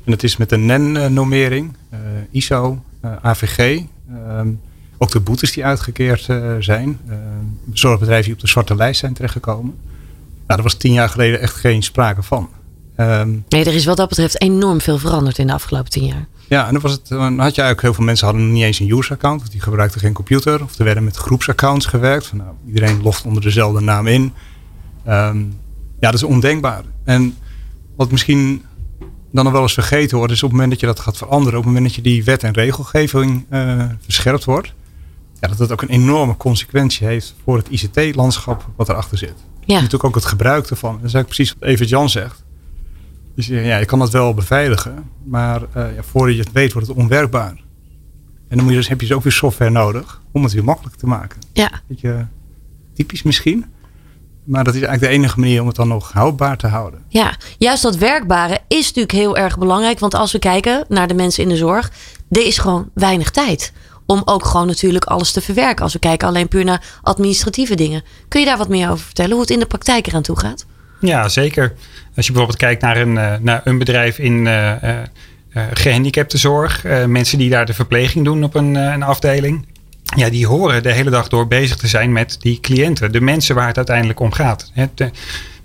En 0.04 0.12
dat 0.12 0.24
is 0.24 0.38
met 0.38 0.50
de 0.50 0.58
NEN-normering, 0.58 1.76
uh, 1.94 2.00
ISO, 2.32 2.84
uh, 3.06 3.12
AVG, 3.22 3.82
um, 4.30 4.60
ook 4.98 5.12
de 5.12 5.20
boetes 5.20 5.52
die 5.52 5.66
uitgekeerd 5.66 6.28
uh, 6.28 6.56
zijn. 6.60 7.00
zorgbedrijven 7.74 8.26
die 8.26 8.34
op 8.34 8.40
de 8.40 8.48
zwarte 8.48 8.76
lijst 8.76 9.00
zijn 9.00 9.14
terechtgekomen. 9.14 9.76
Nou, 9.76 10.46
daar 10.48 10.62
was 10.62 10.74
tien 10.74 10.94
jaar 10.94 11.10
geleden 11.10 11.40
echt 11.40 11.56
geen 11.56 11.84
sprake 11.84 12.24
van. 12.24 12.50
Nee, 13.50 13.66
er 13.66 13.76
is 13.76 13.86
wat 13.86 13.98
dat 13.98 14.10
betreft 14.10 14.42
enorm 14.42 14.82
veel 14.82 14.98
veranderd 14.98 15.38
in 15.38 15.48
de 15.48 15.54
afgelopen 15.54 15.92
tien 15.92 16.06
jaar. 16.06 16.28
Ja, 16.48 16.68
en 16.68 16.74
dan, 16.74 16.82
was 16.82 16.92
het, 16.92 17.08
dan 17.08 17.22
had 17.22 17.56
je 17.56 17.62
eigenlijk 17.62 17.82
heel 17.82 17.94
veel 17.94 18.04
mensen 18.04 18.26
hadden 18.26 18.46
nog 18.46 18.54
niet 18.54 18.64
eens 18.64 18.80
een 18.80 18.92
user 18.92 19.12
account. 19.12 19.40
Want 19.40 19.52
die 19.52 19.62
gebruikten 19.62 20.02
geen 20.02 20.14
computer. 20.14 20.64
Of 20.64 20.78
er 20.78 20.84
werden 20.84 21.04
met 21.04 21.16
groepsaccounts 21.16 21.86
gewerkt. 21.86 22.28
Van, 22.28 22.38
nou, 22.38 22.50
iedereen 22.68 23.02
logt 23.02 23.26
onder 23.26 23.42
dezelfde 23.42 23.80
naam 23.80 24.08
in. 24.08 24.34
Um, 25.08 25.60
ja, 26.00 26.12
dat 26.12 26.14
is 26.14 26.24
ondenkbaar. 26.24 26.84
En 27.04 27.38
wat 27.96 28.12
misschien 28.12 28.64
dan 29.32 29.44
nog 29.44 29.54
wel 29.54 29.62
eens 29.62 29.74
vergeten 29.74 30.18
wordt, 30.18 30.34
is 30.34 30.44
op 30.44 30.50
het 30.50 30.52
moment 30.52 30.72
dat 30.72 30.80
je 30.80 30.86
dat 30.86 31.00
gaat 31.00 31.18
veranderen, 31.18 31.60
op 31.60 31.66
het 31.66 31.74
moment 31.74 31.86
dat 31.86 31.96
je 31.96 32.12
die 32.12 32.24
wet 32.24 32.44
en 32.44 32.54
regelgeving 32.54 33.46
uh, 33.50 33.84
verscherpt 34.00 34.44
wordt, 34.44 34.74
ja, 35.40 35.48
dat 35.48 35.58
dat 35.58 35.72
ook 35.72 35.82
een 35.82 35.90
enorme 35.90 36.38
consequentie 36.38 37.08
heeft 37.08 37.36
voor 37.44 37.58
het 37.58 37.70
ICT-landschap 37.70 38.70
wat 38.76 38.90
erachter 38.90 39.18
zit. 39.18 39.36
Ja. 39.60 39.76
En 39.76 39.82
natuurlijk 39.82 40.04
ook 40.04 40.16
het 40.16 40.26
gebruik 40.26 40.70
ervan. 40.70 40.92
Dat 40.92 41.04
is 41.04 41.14
eigenlijk 41.14 41.36
precies 41.36 41.56
wat 41.60 41.70
Evert 41.70 41.90
Jan 41.90 42.10
zegt. 42.10 42.44
Dus 43.38 43.48
ja, 43.48 43.78
je 43.78 43.86
kan 43.86 44.00
dat 44.00 44.10
wel 44.10 44.34
beveiligen, 44.34 45.10
maar 45.24 45.62
uh, 45.62 45.96
ja, 45.96 46.04
voordat 46.04 46.36
je 46.36 46.42
het 46.42 46.52
weet 46.52 46.74
wordt 46.74 46.88
het 46.88 46.98
onwerkbaar. 46.98 47.56
En 48.48 48.56
dan 48.56 48.60
moet 48.60 48.70
je 48.70 48.76
dus, 48.80 48.88
heb 48.88 49.02
je 49.02 49.08
dus 49.08 49.16
ook 49.16 49.24
weer 49.24 49.32
software 49.32 49.72
nodig 49.72 50.22
om 50.32 50.44
het 50.44 50.54
weer 50.54 50.64
makkelijk 50.64 50.96
te 50.96 51.08
maken. 51.08 51.40
Ja. 51.54 51.70
Beetje 51.88 52.28
typisch 52.94 53.24
misschien. 53.24 53.66
Maar 54.44 54.64
dat 54.64 54.76
is 54.76 54.82
eigenlijk 54.82 55.12
de 55.12 55.18
enige 55.18 55.40
manier 55.40 55.62
om 55.62 55.68
het 55.68 55.76
dan 55.76 55.88
nog 55.88 56.12
houdbaar 56.12 56.58
te 56.58 56.68
houden. 56.68 57.04
Ja, 57.08 57.38
juist 57.58 57.84
dat 57.84 57.96
werkbare 57.96 58.60
is 58.68 58.86
natuurlijk 58.86 59.12
heel 59.12 59.38
erg 59.38 59.58
belangrijk. 59.58 60.00
Want 60.00 60.14
als 60.14 60.32
we 60.32 60.40
kijken 60.40 60.86
naar 60.88 61.08
de 61.08 61.14
mensen 61.14 61.44
in 61.44 61.50
de 61.50 61.56
zorg, 61.56 61.92
er 62.30 62.46
is 62.46 62.58
gewoon 62.58 62.90
weinig 62.94 63.32
tijd. 63.32 63.74
Om 64.06 64.22
ook 64.26 64.46
gewoon 64.46 64.68
natuurlijk 64.68 65.06
alles 65.06 65.32
te 65.32 65.42
verwerken. 65.42 65.84
Als 65.84 65.94
we 65.94 66.00
kijken 66.00 66.28
alleen 66.28 66.48
puur 66.48 66.64
naar 66.64 67.00
administratieve 67.02 67.76
dingen. 67.76 68.04
Kun 68.28 68.40
je 68.40 68.46
daar 68.46 68.58
wat 68.58 68.70
meer 68.70 68.90
over 68.90 69.06
vertellen? 69.06 69.32
Hoe 69.32 69.42
het 69.42 69.50
in 69.50 69.60
de 69.60 69.66
praktijk 69.66 70.08
eraan 70.08 70.22
toe 70.22 70.40
gaat? 70.40 70.66
Ja, 71.00 71.30
zeker. 71.30 71.74
Als 72.16 72.26
je 72.26 72.32
bijvoorbeeld 72.32 72.58
kijkt 72.58 72.82
naar 72.82 72.98
een, 72.98 73.18
eh, 73.18 73.34
naar 73.40 73.62
een 73.64 73.78
bedrijf 73.78 74.20
in 74.20 74.46
uh, 74.46 74.74
gehandicaptenzorg, 75.74 76.84
mensen 77.08 77.38
die 77.38 77.50
daar 77.50 77.66
de 77.66 77.74
verpleging 77.74 78.26
doen 78.26 78.44
op 78.44 78.56
een, 78.56 78.76
een 78.76 79.04
afdeling. 79.04 79.66
Ja, 80.16 80.30
die 80.30 80.48
horen 80.48 80.84
de 80.84 80.92
hele 80.92 81.10
dag 81.10 81.28
door 81.28 81.48
bezig 81.48 81.78
te 81.78 81.88
zijn 81.88 82.12
met 82.12 82.38
die 82.40 82.60
cliënten, 82.60 83.12
de 83.12 83.22
mensen 83.22 83.56
waar 83.56 83.68
het 83.68 83.78
uiteindelijk 83.78 84.20
om 84.20 84.32
gaat. 84.32 84.72
De, 84.94 85.12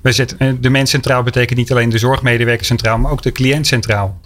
we 0.00 0.58
de 0.60 0.70
mens 0.70 0.90
centraal 0.90 1.22
betekent 1.22 1.58
niet 1.58 1.70
alleen 1.70 1.88
de 1.88 1.98
zorgmedewerker 1.98 2.66
centraal, 2.66 2.98
maar 2.98 3.10
ook 3.10 3.22
de 3.22 3.32
cliënt 3.32 3.66
centraal. 3.66 4.20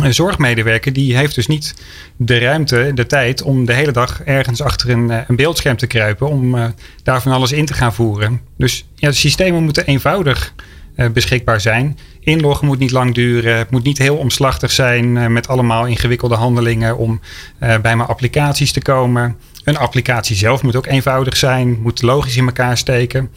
Een 0.00 0.14
zorgmedewerker 0.14 0.92
die 0.92 1.16
heeft 1.16 1.34
dus 1.34 1.46
niet 1.46 1.74
de 2.16 2.38
ruimte, 2.38 2.90
de 2.94 3.06
tijd 3.06 3.42
om 3.42 3.64
de 3.64 3.72
hele 3.72 3.92
dag 3.92 4.22
ergens 4.22 4.62
achter 4.62 4.90
een, 4.90 5.10
een 5.28 5.36
beeldscherm 5.36 5.76
te 5.76 5.86
kruipen 5.86 6.28
om 6.28 6.54
uh, 6.54 6.64
daar 7.02 7.22
van 7.22 7.32
alles 7.32 7.52
in 7.52 7.66
te 7.66 7.74
gaan 7.74 7.94
voeren. 7.94 8.40
Dus 8.56 8.86
ja, 8.94 9.08
de 9.08 9.14
systemen 9.14 9.62
moeten 9.62 9.86
eenvoudig 9.86 10.54
uh, 10.96 11.08
beschikbaar 11.10 11.60
zijn. 11.60 11.98
Inloggen 12.20 12.66
moet 12.66 12.78
niet 12.78 12.90
lang 12.90 13.14
duren. 13.14 13.56
Het 13.58 13.70
moet 13.70 13.84
niet 13.84 13.98
heel 13.98 14.16
omslachtig 14.16 14.70
zijn 14.70 15.32
met 15.32 15.48
allemaal 15.48 15.86
ingewikkelde 15.86 16.34
handelingen 16.34 16.96
om 16.96 17.20
bij 17.58 17.80
mijn 17.96 18.00
applicaties 18.00 18.72
te 18.72 18.82
komen. 18.82 19.36
Een 19.64 19.76
applicatie 19.76 20.36
zelf 20.36 20.62
moet 20.62 20.76
ook 20.76 20.86
eenvoudig 20.86 21.36
zijn, 21.36 21.80
moet 21.80 22.02
logisch 22.02 22.36
in 22.36 22.46
elkaar 22.46 22.78
steken. 22.78 23.30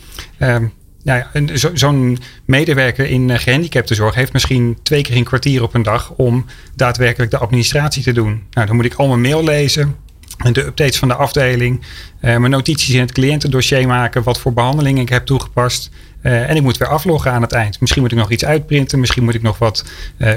Nou 1.06 1.24
ja, 1.34 1.58
zo'n 1.74 2.18
medewerker 2.46 3.06
in 3.06 3.30
uh, 3.30 3.38
gehandicaptenzorg 3.38 4.16
heeft 4.16 4.34
misschien 4.34 4.78
twee 4.84 5.02
keer 5.02 5.16
een 5.16 5.24
kwartier 5.24 5.64
op 5.64 5.74
een 5.74 5.84
dag 5.84 6.12
om 6.12 6.46
daadwerkelijk 6.76 7.32
de 7.32 7.38
administratie 7.38 8.04
te 8.04 8.12
doen. 8.12 8.44
Nou, 8.52 8.68
dan 8.68 8.76
moet 8.76 8.86
ik 8.86 8.94
al 8.94 9.08
mijn 9.08 9.22
mail 9.22 9.44
lezen, 9.44 9.96
de 10.52 10.66
updates 10.66 10.98
van 10.98 11.08
de 11.08 11.16
afdeling, 11.16 11.82
uh, 11.82 12.38
mijn 12.38 12.52
notities 12.52 12.94
in 12.94 13.00
het 13.00 13.12
cliëntendossier 13.12 13.88
maken, 13.88 14.24
wat 14.24 14.40
voor 14.40 14.54
behandelingen 14.54 15.02
ik 15.02 15.10
heb 15.10 15.26
toegepast. 15.26 15.90
Uh, 16.22 16.50
en 16.50 16.56
ik 16.56 16.62
moet 16.62 16.78
weer 16.78 16.88
afloggen 16.88 17.32
aan 17.32 17.42
het 17.42 17.52
eind. 17.52 17.80
Misschien 17.80 18.02
moet 18.02 18.12
ik 18.12 18.18
nog 18.18 18.32
iets 18.32 18.46
uitprinten, 18.46 19.00
misschien 19.00 19.24
moet 19.24 19.36
ik 19.36 19.42
nog 19.42 19.58
wat 19.58 19.86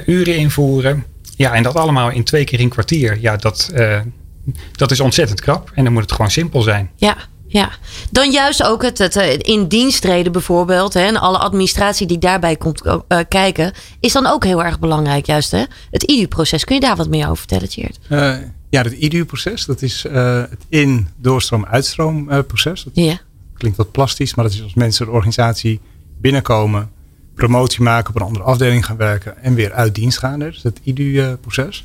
uren 0.07 0.37
invoeren. 0.37 1.05
Ja, 1.37 1.53
en 1.53 1.63
dat 1.63 1.75
allemaal 1.75 2.11
in 2.11 2.25
twee 2.25 2.45
keer 2.45 2.61
een 2.61 2.69
kwartier. 2.69 3.19
Ja, 3.21 3.37
dat, 3.37 3.73
dat 4.73 4.91
is 4.91 5.01
ontzettend 5.01 5.41
krap 5.41 5.71
en 5.75 5.85
dan 5.85 5.93
moet 5.93 6.03
het 6.03 6.13
gewoon 6.13 6.31
simpel 6.31 6.63
zijn. 6.63 6.91
Ja, 6.97 7.17
Ja, 7.49 7.71
dan 8.11 8.31
juist 8.31 8.63
ook 8.63 8.83
het, 8.83 8.99
het 8.99 9.17
eh, 9.17 9.39
in 9.39 9.69
dienst 9.69 10.01
treden 10.01 10.33
bijvoorbeeld. 10.33 10.95
Hè, 10.95 11.01
en 11.01 11.17
alle 11.17 11.39
administratie 11.39 12.07
die 12.07 12.19
daarbij 12.19 12.57
komt 12.57 12.87
uh, 12.87 13.19
kijken. 13.29 13.73
Is 14.01 14.13
dan 14.13 14.27
ook 14.27 14.45
heel 14.45 14.65
erg 14.65 14.79
belangrijk 14.79 15.27
juist 15.27 15.51
hè? 15.51 15.65
Het 15.91 16.03
IDU-proces. 16.03 16.65
Kun 16.65 16.75
je 16.75 16.81
daar 16.81 16.97
wat 16.97 17.09
meer 17.09 17.25
over 17.25 17.37
vertellen 17.37 17.69
Tjeerd? 17.69 17.99
Uh, 18.11 18.37
ja, 18.71 18.83
het 18.83 18.93
IDU-proces. 18.93 19.65
Dat 19.65 19.83
is 19.83 20.03
het 20.03 20.65
in, 20.69 21.09
doorstroom, 21.17 21.67
uitstroom 21.67 22.45
proces. 22.47 22.85
Dat 22.85 22.93
ja. 22.95 23.21
klinkt 23.55 23.79
wat 23.79 23.91
plastisch. 23.91 24.35
Maar 24.35 24.45
dat 24.45 24.55
is 24.55 24.63
als 24.63 24.75
mensen 24.75 25.07
de 25.07 25.13
organisatie 25.13 25.81
binnenkomen. 26.21 26.91
Promotie 27.35 27.83
maken, 27.83 28.09
op 28.09 28.21
een 28.21 28.27
andere 28.27 28.45
afdeling 28.45 28.87
gaan 28.87 28.97
werken. 28.97 29.43
En 29.43 29.55
weer 29.55 29.73
uit 29.73 29.95
dienst 29.95 30.19
gaan. 30.19 30.39
Dus 30.39 30.63
het 30.63 30.81
IDU-proces. 30.83 31.85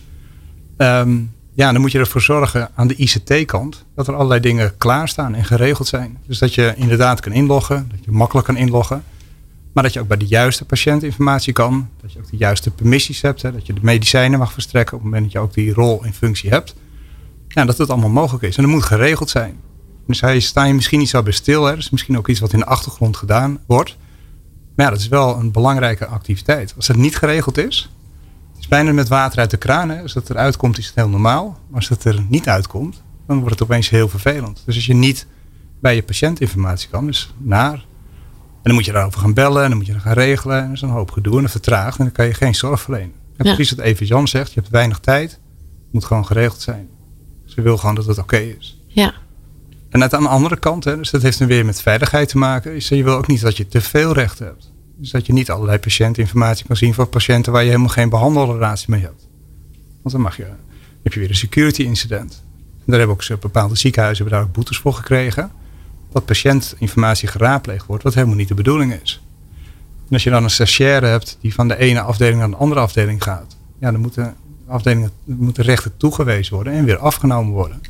Um, 0.77 1.31
ja, 1.53 1.71
dan 1.71 1.81
moet 1.81 1.91
je 1.91 1.99
ervoor 1.99 2.21
zorgen 2.21 2.69
aan 2.75 2.87
de 2.87 2.95
ICT-kant 2.95 3.85
dat 3.95 4.07
er 4.07 4.13
allerlei 4.13 4.39
dingen 4.39 4.77
klaarstaan 4.77 5.35
en 5.35 5.45
geregeld 5.45 5.87
zijn. 5.87 6.17
Dus 6.27 6.39
dat 6.39 6.53
je 6.53 6.73
inderdaad 6.75 7.19
kan 7.19 7.31
inloggen, 7.31 7.87
dat 7.91 8.05
je 8.05 8.11
makkelijk 8.11 8.47
kan 8.47 8.57
inloggen. 8.57 9.03
Maar 9.73 9.83
dat 9.83 9.93
je 9.93 9.99
ook 9.99 10.07
bij 10.07 10.17
de 10.17 10.27
juiste 10.27 10.65
patiënt 10.65 11.03
informatie 11.03 11.53
kan. 11.53 11.89
Dat 12.01 12.13
je 12.13 12.19
ook 12.19 12.29
de 12.29 12.37
juiste 12.37 12.71
permissies 12.71 13.21
hebt. 13.21 13.41
Hè, 13.41 13.51
dat 13.51 13.65
je 13.65 13.73
de 13.73 13.79
medicijnen 13.83 14.39
mag 14.39 14.53
verstrekken 14.53 14.97
op 14.97 15.03
het 15.03 15.11
moment 15.11 15.31
dat 15.31 15.41
je 15.41 15.47
ook 15.47 15.53
die 15.53 15.73
rol 15.73 16.03
en 16.03 16.13
functie 16.13 16.49
hebt. 16.49 16.75
Ja, 17.47 17.65
dat 17.65 17.77
het 17.77 17.89
allemaal 17.89 18.09
mogelijk 18.09 18.43
is. 18.43 18.57
En 18.57 18.63
dat 18.63 18.71
moet 18.71 18.83
geregeld 18.83 19.29
zijn. 19.29 19.59
Dus 20.07 20.21
hij 20.21 20.39
sta 20.39 20.63
je 20.63 20.73
misschien 20.73 20.99
niet 20.99 21.09
zo 21.09 21.23
bij 21.23 21.33
stil. 21.33 21.63
Hè. 21.63 21.69
Dat 21.69 21.79
is 21.79 21.89
misschien 21.89 22.17
ook 22.17 22.27
iets 22.27 22.39
wat 22.39 22.53
in 22.53 22.59
de 22.59 22.65
achtergrond 22.65 23.17
gedaan 23.17 23.59
wordt. 23.65 23.97
Maar 24.75 24.85
ja, 24.85 24.91
dat 24.91 25.01
is 25.01 25.07
wel 25.07 25.37
een 25.39 25.51
belangrijke 25.51 26.05
activiteit. 26.05 26.73
Als 26.75 26.87
het 26.87 26.97
niet 26.97 27.15
geregeld 27.17 27.57
is, 27.57 27.89
is 28.63 28.69
bijna 28.69 28.91
met 28.91 29.07
water 29.07 29.39
uit 29.39 29.51
de 29.51 29.57
kraan. 29.57 29.89
Hè. 29.89 30.01
Als 30.01 30.13
het 30.13 30.29
eruit 30.29 30.57
komt 30.57 30.77
is 30.77 30.85
het 30.85 30.95
heel 30.95 31.09
normaal. 31.09 31.59
Maar 31.67 31.79
als 31.79 31.89
het 31.89 32.03
er 32.03 32.25
niet 32.29 32.47
uitkomt, 32.47 33.03
dan 33.27 33.37
wordt 33.37 33.59
het 33.59 33.63
opeens 33.63 33.89
heel 33.89 34.09
vervelend. 34.09 34.61
Dus 34.65 34.75
als 34.75 34.85
je 34.85 34.93
niet 34.93 35.27
bij 35.81 35.95
je 35.95 36.03
patiëntinformatie 36.03 36.89
kan, 36.89 37.07
is 37.07 37.33
naar. 37.37 37.73
En 37.73 38.69
dan 38.69 38.73
moet 38.73 38.85
je 38.85 38.91
daarover 38.91 39.19
gaan 39.19 39.33
bellen 39.33 39.63
en 39.63 39.69
dan 39.69 39.77
moet 39.77 39.87
je 39.87 39.93
dat 39.93 40.01
gaan 40.01 40.13
regelen. 40.13 40.57
En 40.57 40.65
dat 40.65 40.75
is 40.75 40.81
een 40.81 40.89
hoop 40.89 41.11
gedoe 41.11 41.35
en 41.35 41.41
dat 41.41 41.51
vertraagt 41.51 41.97
en 41.97 42.03
dan 42.03 42.13
kan 42.13 42.25
je 42.25 42.33
geen 42.33 42.55
zorg 42.55 42.81
verlenen. 42.81 43.13
En 43.37 43.45
precies 43.45 43.69
wat 43.69 43.85
Even 43.85 44.05
Jan 44.05 44.27
zegt, 44.27 44.53
je 44.53 44.59
hebt 44.59 44.71
weinig 44.71 44.99
tijd. 44.99 45.31
Het 45.31 45.91
moet 45.91 46.05
gewoon 46.05 46.25
geregeld 46.25 46.61
zijn. 46.61 46.89
Ze 47.45 47.61
wil 47.61 47.77
gewoon 47.77 47.95
dat 47.95 48.05
het 48.05 48.17
oké 48.17 48.37
is. 48.37 48.81
Ja. 48.87 49.13
En 49.89 50.03
aan 50.03 50.23
de 50.23 50.29
andere 50.29 50.57
kant, 50.57 50.83
hè, 50.83 50.97
dus 50.97 51.09
dat 51.09 51.21
heeft 51.21 51.39
dan 51.39 51.47
weer 51.47 51.65
met 51.65 51.81
veiligheid 51.81 52.29
te 52.29 52.37
maken, 52.37 52.75
is 52.75 52.89
je 52.89 53.03
wil 53.03 53.15
ook 53.15 53.27
niet 53.27 53.41
dat 53.41 53.57
je 53.57 53.67
te 53.67 53.81
veel 53.81 54.13
rechten 54.13 54.45
hebt. 54.45 54.72
Dus 55.03 55.11
dat 55.11 55.25
je 55.25 55.33
niet 55.33 55.51
allerlei 55.51 55.79
patiëntinformatie 55.79 56.65
kan 56.65 56.75
zien 56.75 56.93
van 56.93 57.09
patiënten 57.09 57.51
waar 57.51 57.61
je 57.61 57.67
helemaal 57.67 57.89
geen 57.89 58.09
behandelrelatie 58.09 58.89
mee 58.89 59.01
hebt. 59.01 59.27
Want 60.01 60.15
dan 60.15 60.21
mag 60.21 60.37
je, 60.37 60.45
heb 61.03 61.13
je 61.13 61.19
weer 61.19 61.29
een 61.29 61.35
security 61.35 61.81
incident. 61.81 62.43
En 62.77 62.83
daar 62.85 62.97
hebben 62.99 63.17
ook 63.31 63.39
bepaalde 63.39 63.75
ziekenhuizen 63.75 64.29
daar 64.29 64.41
ook 64.41 64.51
boetes 64.51 64.77
voor 64.77 64.93
gekregen. 64.93 65.51
Dat 66.11 66.25
patiëntinformatie 66.25 67.27
geraadpleegd 67.27 67.85
wordt, 67.85 68.03
wat 68.03 68.13
helemaal 68.13 68.35
niet 68.35 68.47
de 68.47 68.53
bedoeling 68.53 68.93
is. 69.01 69.21
En 70.07 70.13
als 70.13 70.23
je 70.23 70.29
dan 70.29 70.43
een 70.43 70.49
stagiaire 70.49 71.05
hebt 71.05 71.37
die 71.41 71.53
van 71.53 71.67
de 71.67 71.77
ene 71.77 72.01
afdeling 72.01 72.39
naar 72.39 72.49
de 72.49 72.55
andere 72.55 72.81
afdeling 72.81 73.23
gaat. 73.23 73.57
Ja, 73.79 73.91
dan 73.91 74.01
moeten 74.01 74.35
afdelingen 74.67 75.11
moeten 75.23 75.63
rechten 75.63 75.97
toegewezen 75.97 76.55
worden 76.55 76.73
en 76.73 76.85
weer 76.85 76.97
afgenomen 76.97 77.53
worden. 77.53 77.81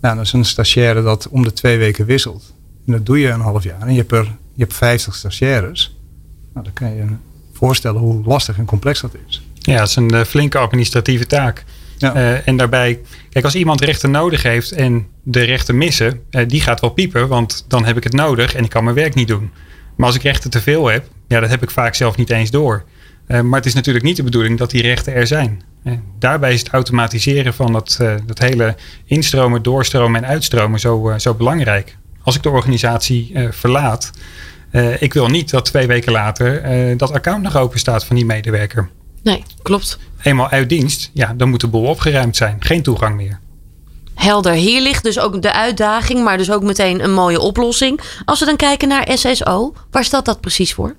Nou, 0.00 0.14
dan 0.14 0.24
is 0.24 0.32
een 0.32 0.44
stagiaire 0.44 1.02
dat 1.02 1.28
om 1.28 1.42
de 1.42 1.52
twee 1.52 1.78
weken 1.78 2.06
wisselt. 2.06 2.52
En 2.86 2.92
dat 2.92 3.06
doe 3.06 3.18
je 3.18 3.28
een 3.28 3.40
half 3.40 3.62
jaar. 3.62 3.80
En 3.80 3.92
je 3.92 3.98
hebt, 3.98 4.12
er, 4.12 4.36
je 4.54 4.62
hebt 4.62 4.74
50 4.74 5.14
stagiaires. 5.14 6.00
Nou, 6.52 6.64
dan 6.64 6.72
kan 6.72 6.88
je 6.88 6.96
je 6.96 7.06
voorstellen 7.52 8.00
hoe 8.00 8.22
lastig 8.24 8.58
en 8.58 8.64
complex 8.64 9.00
dat 9.00 9.14
is. 9.26 9.42
Ja, 9.54 9.78
het 9.78 9.88
is 9.88 9.96
een 9.96 10.14
uh, 10.14 10.20
flinke 10.20 10.58
administratieve 10.58 11.26
taak. 11.26 11.64
Ja. 11.98 12.16
Uh, 12.16 12.48
en 12.48 12.56
daarbij, 12.56 13.00
kijk, 13.30 13.44
als 13.44 13.54
iemand 13.54 13.80
rechten 13.80 14.10
nodig 14.10 14.42
heeft 14.42 14.72
en 14.72 15.06
de 15.22 15.42
rechten 15.42 15.78
missen, 15.78 16.20
uh, 16.30 16.48
die 16.48 16.60
gaat 16.60 16.80
wel 16.80 16.90
piepen, 16.90 17.28
want 17.28 17.64
dan 17.68 17.84
heb 17.84 17.96
ik 17.96 18.04
het 18.04 18.12
nodig 18.12 18.54
en 18.54 18.64
ik 18.64 18.70
kan 18.70 18.84
mijn 18.84 18.96
werk 18.96 19.14
niet 19.14 19.28
doen. 19.28 19.50
Maar 19.96 20.06
als 20.06 20.16
ik 20.16 20.22
rechten 20.22 20.50
te 20.50 20.60
veel 20.60 20.86
heb, 20.86 21.08
ja, 21.28 21.40
dat 21.40 21.50
heb 21.50 21.62
ik 21.62 21.70
vaak 21.70 21.94
zelf 21.94 22.16
niet 22.16 22.30
eens 22.30 22.50
door. 22.50 22.84
maar 23.26 23.58
het 23.58 23.66
is 23.66 23.74
natuurlijk 23.74 24.04
niet 24.04 24.16
de 24.16 24.22
bedoeling 24.22 24.58
dat 24.58 24.70
die 24.70 24.82
rechten 24.82 25.14
er 25.14 25.26
zijn. 25.26 25.62
daarbij 26.18 26.52
is 26.52 26.58
het 26.58 26.68
automatiseren 26.68 27.54
van 27.54 27.72
dat, 27.72 27.98
dat 28.26 28.38
hele 28.38 28.76
instromen, 29.04 29.62
doorstromen 29.62 30.24
en 30.24 30.28
uitstromen 30.28 30.80
zo, 30.80 31.14
zo 31.16 31.34
belangrijk. 31.34 31.96
Als 32.22 32.36
ik 32.36 32.42
de 32.42 32.50
organisatie 32.50 33.32
verlaat, 33.50 34.10
uh, 34.72 35.02
ik 35.02 35.12
wil 35.12 35.26
niet 35.26 35.50
dat 35.50 35.64
twee 35.64 35.86
weken 35.86 36.12
later 36.12 36.72
uh, 36.90 36.98
dat 36.98 37.12
account 37.12 37.42
nog 37.42 37.56
open 37.56 37.78
staat 37.78 38.04
van 38.04 38.16
die 38.16 38.24
medewerker. 38.24 38.88
Nee, 39.22 39.42
klopt. 39.62 39.98
Eenmaal 40.22 40.48
uit 40.48 40.68
dienst, 40.68 41.10
ja, 41.12 41.34
dan 41.36 41.48
moet 41.48 41.60
de 41.60 41.66
boel 41.66 41.84
opgeruimd 41.84 42.36
zijn. 42.36 42.56
Geen 42.60 42.82
toegang 42.82 43.16
meer. 43.16 43.40
Helder. 44.14 44.52
Hier 44.52 44.80
ligt 44.80 45.02
dus 45.02 45.18
ook 45.18 45.42
de 45.42 45.52
uitdaging, 45.52 46.24
maar 46.24 46.38
dus 46.38 46.50
ook 46.50 46.62
meteen 46.62 47.04
een 47.04 47.12
mooie 47.12 47.40
oplossing. 47.40 48.00
Als 48.24 48.40
we 48.40 48.46
dan 48.46 48.56
kijken 48.56 48.88
naar 48.88 49.08
SSO, 49.14 49.74
waar 49.90 50.04
staat 50.04 50.24
dat 50.24 50.40
precies 50.40 50.74
voor? 50.74 50.94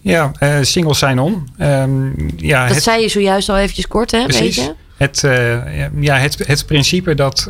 Ja, 0.00 0.32
uh, 0.40 0.58
single 0.60 0.94
sign-on. 0.94 1.48
Um, 1.58 2.30
ja, 2.36 2.68
dat 2.68 2.82
zei 2.82 3.02
je 3.02 3.08
zojuist 3.08 3.48
al 3.48 3.56
eventjes 3.56 3.86
kort, 3.86 4.10
hè? 4.10 4.22
Precies. 4.24 4.56
Weet 4.56 4.66
je? 4.66 4.74
Het, 4.96 5.20
ja, 6.00 6.16
het, 6.16 6.46
het 6.46 6.66
principe 6.66 7.14
dat 7.14 7.46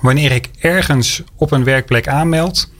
wanneer 0.00 0.32
ik 0.32 0.50
ergens 0.58 1.22
op 1.36 1.52
een 1.52 1.64
werkplek 1.64 2.08
aanmeld, 2.08 2.70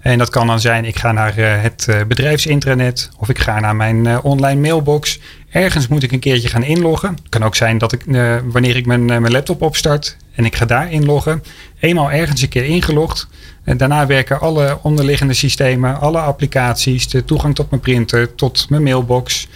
en 0.00 0.18
dat 0.18 0.30
kan 0.30 0.46
dan 0.46 0.60
zijn, 0.60 0.84
ik 0.84 0.98
ga 0.98 1.12
naar 1.12 1.38
uh, 1.38 1.62
het 1.62 1.86
uh, 1.90 1.96
bedrijfsintranet 2.08 3.10
of 3.16 3.28
ik 3.28 3.38
ga 3.38 3.60
naar 3.60 3.76
mijn 3.76 4.04
uh, 4.04 4.18
online 4.22 4.60
mailbox. 4.60 5.20
Ergens 5.50 5.88
moet 5.88 6.02
ik 6.02 6.12
een 6.12 6.18
keertje 6.18 6.48
gaan 6.48 6.62
inloggen. 6.62 7.10
Het 7.10 7.28
kan 7.28 7.44
ook 7.44 7.56
zijn 7.56 7.78
dat 7.78 7.92
ik, 7.92 8.02
wanneer 8.44 8.76
ik 8.76 8.86
mijn, 8.86 9.04
mijn 9.04 9.30
laptop 9.30 9.62
opstart 9.62 10.16
en 10.34 10.44
ik 10.44 10.56
ga 10.56 10.64
daar 10.64 10.92
inloggen, 10.92 11.42
eenmaal 11.80 12.10
ergens 12.10 12.42
een 12.42 12.48
keer 12.48 12.64
ingelogd. 12.64 13.28
En 13.64 13.76
daarna 13.76 14.06
werken 14.06 14.40
alle 14.40 14.78
onderliggende 14.82 15.34
systemen, 15.34 16.00
alle 16.00 16.18
applicaties, 16.18 17.08
de 17.08 17.24
toegang 17.24 17.54
tot 17.54 17.70
mijn 17.70 17.82
printer, 17.82 18.34
tot 18.34 18.70
mijn 18.70 18.82
mailbox, 18.82 19.48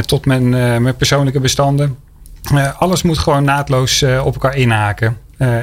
tot 0.00 0.26
mijn, 0.26 0.48
mijn 0.82 0.96
persoonlijke 0.96 1.40
bestanden. 1.40 1.96
alles 2.78 3.02
moet 3.02 3.18
gewoon 3.18 3.44
naadloos 3.44 4.02
op 4.02 4.34
elkaar 4.34 4.56
inhaken. 4.56 5.16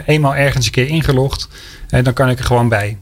eenmaal 0.06 0.36
ergens 0.36 0.66
een 0.66 0.72
keer 0.72 0.88
ingelogd, 0.88 1.48
dan 2.02 2.14
kan 2.14 2.30
ik 2.30 2.40
er 2.40 2.46
gewoon 2.46 2.70
bij 2.70 2.98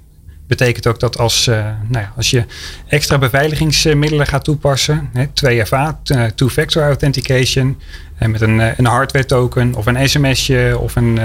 betekent 0.48 0.88
ook 0.88 1.00
dat 1.00 1.18
als, 1.18 1.48
uh, 1.48 1.56
nou 1.88 2.04
ja, 2.04 2.12
als 2.16 2.30
je 2.30 2.46
extra 2.88 3.18
beveiligingsmiddelen 3.18 4.28
gaat 4.28 4.44
toepassen, 4.44 5.10
hè, 5.14 5.25
2FA, 5.34 6.00
uh, 6.12 6.24
Two-Factor 6.24 6.84
Authentication, 6.84 7.82
en 8.18 8.32
met 8.32 8.42
een, 8.42 8.60
een 8.60 8.86
hardware 8.86 9.25
token 9.25 9.75
of 9.75 9.86
een 9.86 10.10
sms'je 10.10 10.78
of 10.80 10.96
een, 10.96 11.20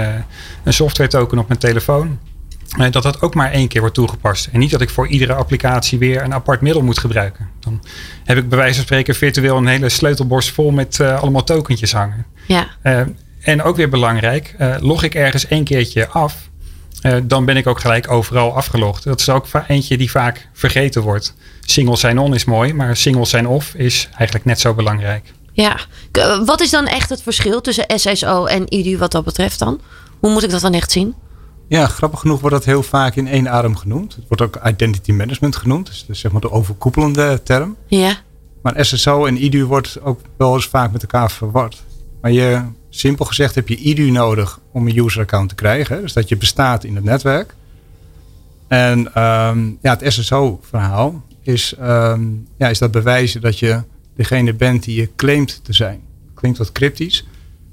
een 0.63 0.73
software 0.73 1.09
token 1.09 1.39
op 1.39 1.47
mijn 1.47 1.59
telefoon, 1.59 2.19
dat 2.89 3.03
dat 3.03 3.21
ook 3.21 3.35
maar 3.35 3.51
één 3.51 3.67
keer 3.67 3.81
wordt 3.81 3.95
toegepast. 3.95 4.49
En 4.51 4.59
niet 4.59 4.71
dat 4.71 4.81
ik 4.81 4.89
voor 4.89 5.07
iedere 5.07 5.33
applicatie 5.33 5.99
weer 5.99 6.21
een 6.23 6.33
apart 6.33 6.61
middel 6.61 6.81
moet 6.81 6.99
gebruiken. 6.99 7.49
Dan 7.59 7.83
heb 8.23 8.37
ik 8.37 8.49
bij 8.49 8.57
wijze 8.57 8.75
van 8.75 8.83
spreken 8.83 9.15
virtueel 9.15 9.57
een 9.57 9.67
hele 9.67 9.89
sleutelborst 9.89 10.51
vol 10.51 10.71
met 10.71 10.99
allemaal 10.99 11.43
tokentjes 11.43 11.93
hangen. 11.93 12.25
Ja. 12.47 12.67
en 13.41 13.63
ook 13.63 13.75
weer 13.75 13.89
belangrijk, 13.89 14.55
log 14.79 15.03
ik 15.03 15.15
ergens 15.15 15.47
één 15.47 15.63
keertje 15.63 16.07
af, 16.07 16.50
uh, 17.01 17.17
dan 17.23 17.45
ben 17.45 17.57
ik 17.57 17.67
ook 17.67 17.79
gelijk 17.79 18.11
overal 18.11 18.55
afgelogd. 18.55 19.03
Dat 19.03 19.19
is 19.19 19.29
ook 19.29 19.45
eentje 19.67 19.97
die 19.97 20.11
vaak 20.11 20.49
vergeten 20.53 21.01
wordt. 21.01 21.33
Single 21.61 21.95
sign-on 21.95 22.33
is 22.33 22.45
mooi, 22.45 22.73
maar 22.73 22.97
single 22.97 23.25
sign-off 23.25 23.73
is 23.75 24.09
eigenlijk 24.13 24.45
net 24.45 24.59
zo 24.59 24.73
belangrijk. 24.73 25.33
Ja, 25.53 25.79
wat 26.45 26.61
is 26.61 26.69
dan 26.69 26.87
echt 26.87 27.09
het 27.09 27.21
verschil 27.21 27.61
tussen 27.61 27.85
SSO 27.87 28.45
en 28.45 28.73
IDU 28.73 28.97
wat 28.97 29.11
dat 29.11 29.23
betreft 29.23 29.59
dan? 29.59 29.79
Hoe 30.19 30.31
moet 30.31 30.43
ik 30.43 30.49
dat 30.49 30.61
dan 30.61 30.73
echt 30.73 30.91
zien? 30.91 31.15
Ja, 31.67 31.87
grappig 31.87 32.19
genoeg 32.19 32.39
wordt 32.39 32.55
dat 32.55 32.65
heel 32.65 32.83
vaak 32.83 33.15
in 33.15 33.27
één 33.27 33.49
adem 33.49 33.75
genoemd. 33.75 34.15
Het 34.15 34.23
wordt 34.27 34.43
ook 34.43 34.67
identity 34.67 35.11
management 35.11 35.55
genoemd. 35.55 35.85
Dus, 35.85 36.05
dus 36.07 36.19
zeg 36.19 36.31
maar 36.31 36.41
de 36.41 36.51
overkoepelende 36.51 37.43
term. 37.43 37.75
Ja. 37.87 38.17
Maar 38.61 38.85
SSO 38.85 39.25
en 39.25 39.43
IDU 39.43 39.65
wordt 39.65 39.97
ook 40.03 40.19
wel 40.37 40.53
eens 40.53 40.67
vaak 40.67 40.91
met 40.91 41.01
elkaar 41.01 41.31
verward. 41.31 41.83
Maar 42.21 42.31
je, 42.31 42.61
simpel 42.93 43.25
gezegd 43.25 43.55
heb 43.55 43.67
je 43.67 43.75
IDU 43.75 44.09
nodig 44.09 44.59
om 44.71 44.87
een 44.87 44.97
user 44.97 45.21
account 45.21 45.49
te 45.49 45.55
krijgen. 45.55 46.01
Dus 46.01 46.13
dat 46.13 46.29
je 46.29 46.37
bestaat 46.37 46.83
in 46.83 46.95
het 46.95 47.03
netwerk. 47.03 47.55
En 48.67 48.99
um, 48.99 49.77
ja, 49.81 49.97
het 49.99 50.13
SSO-verhaal 50.13 51.23
is, 51.41 51.75
um, 51.81 52.47
ja, 52.57 52.69
is 52.69 52.79
dat 52.79 52.91
bewijzen 52.91 53.41
dat 53.41 53.59
je 53.59 53.81
degene 54.15 54.53
bent 54.53 54.83
die 54.83 54.95
je 54.95 55.09
claimt 55.15 55.63
te 55.63 55.73
zijn. 55.73 56.01
Klinkt 56.33 56.57
wat 56.57 56.71
cryptisch. 56.71 57.23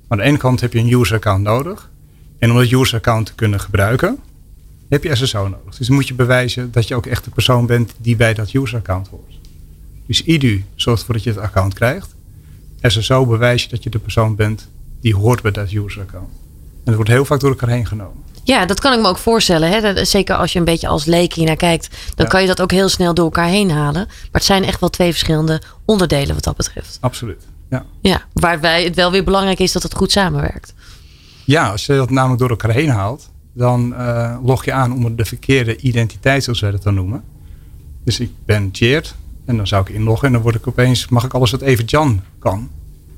Maar 0.09 0.19
aan 0.19 0.25
de 0.25 0.31
ene 0.31 0.39
kant 0.39 0.61
heb 0.61 0.73
je 0.73 0.79
een 0.79 0.93
user 0.93 1.17
account 1.17 1.43
nodig. 1.43 1.91
En 2.39 2.51
om 2.51 2.57
dat 2.57 2.73
user 2.73 2.97
account 2.97 3.27
te 3.27 3.35
kunnen 3.35 3.61
gebruiken, 3.61 4.19
heb 4.89 5.05
je 5.05 5.17
SSO 5.17 5.49
nodig. 5.49 5.77
Dus 5.77 5.89
moet 5.89 6.09
je 6.09 6.15
bewijzen 6.15 6.73
dat 6.73 6.89
je 6.89 6.95
ook 6.95 7.07
echt 7.07 7.25
de 7.25 7.31
persoon 7.31 7.67
bent 7.67 7.95
die 7.97 8.17
bij 8.17 8.35
dat 8.35 8.53
user 8.53 8.79
account 8.79 9.09
hoort. 9.09 9.39
Dus 10.07 10.23
IDU 10.23 10.65
zorgt 10.75 11.01
ervoor 11.01 11.15
dat 11.15 11.25
je 11.25 11.31
het 11.31 11.39
account 11.39 11.75
krijgt. 11.75 12.15
SSO 12.83 13.27
bewijs 13.27 13.63
je 13.63 13.69
dat 13.69 13.83
je 13.83 13.91
de 13.91 13.99
persoon 13.99 14.37
bent 14.37 14.69
die 15.01 15.15
hoort 15.15 15.43
bij 15.43 15.51
dat 15.51 15.73
user 15.73 16.03
account. 16.03 16.29
En 16.75 16.85
dat 16.85 16.95
wordt 16.95 17.11
heel 17.11 17.25
vaak 17.25 17.41
door 17.41 17.51
elkaar 17.51 17.69
heen 17.69 17.87
genomen. 17.87 18.23
Ja, 18.45 18.67
dat 18.67 18.81
kan 18.81 18.93
ik 18.93 19.01
me 19.01 19.09
ook 19.09 19.19
voorstellen. 19.19 19.71
Hè? 19.71 20.05
Zeker 20.05 20.37
als 20.37 20.53
je 20.53 20.59
een 20.59 20.65
beetje 20.65 20.89
als 20.89 21.05
leek 21.05 21.33
hier 21.33 21.47
naar 21.47 21.57
kijkt, 21.57 21.97
dan 22.15 22.27
kan 22.29 22.41
je 22.41 22.47
dat 22.47 22.61
ook 22.61 22.71
heel 22.71 22.89
snel 22.89 23.15
door 23.15 23.25
elkaar 23.25 23.49
heen 23.49 23.71
halen. 23.71 24.07
Maar 24.07 24.29
het 24.33 24.45
zijn 24.45 24.65
echt 24.65 24.81
wel 24.81 24.89
twee 24.89 25.11
verschillende 25.11 25.63
onderdelen 25.85 26.35
wat 26.35 26.45
dat 26.45 26.57
betreft. 26.57 26.99
Absoluut. 27.01 27.47
Ja. 27.71 27.85
ja, 28.01 28.23
waarbij 28.33 28.85
het 28.85 28.95
wel 28.95 29.11
weer 29.11 29.25
belangrijk 29.25 29.59
is 29.59 29.73
dat 29.73 29.83
het 29.83 29.95
goed 29.95 30.13
samenwerkt. 30.13 30.75
Ja, 31.45 31.71
als 31.71 31.87
je 31.87 31.97
dat 31.97 32.11
namelijk 32.11 32.41
door 32.41 32.51
elkaar 32.51 32.71
heen 32.71 32.91
haalt. 32.91 33.31
dan 33.53 33.93
uh, 33.93 34.37
log 34.43 34.65
je 34.65 34.73
aan 34.73 34.93
om 34.93 35.17
de 35.17 35.25
verkeerde 35.25 35.77
identiteit, 35.77 36.45
zoals 36.45 36.61
wij 36.61 36.71
dat 36.71 36.83
dan 36.83 36.95
noemen. 36.95 37.25
Dus 38.05 38.21
ik 38.21 38.31
ben 38.45 38.71
Tjeerd 38.71 39.15
en 39.45 39.57
dan 39.57 39.67
zou 39.67 39.83
ik 39.83 39.89
inloggen 39.89 40.27
en 40.27 40.33
dan 40.33 40.43
word 40.43 40.55
ik 40.55 40.67
opeens, 40.67 41.09
mag 41.09 41.25
ik 41.25 41.35
alles 41.35 41.51
wat 41.51 41.61
even 41.61 41.85
Jan 41.85 42.23
kan. 42.39 42.71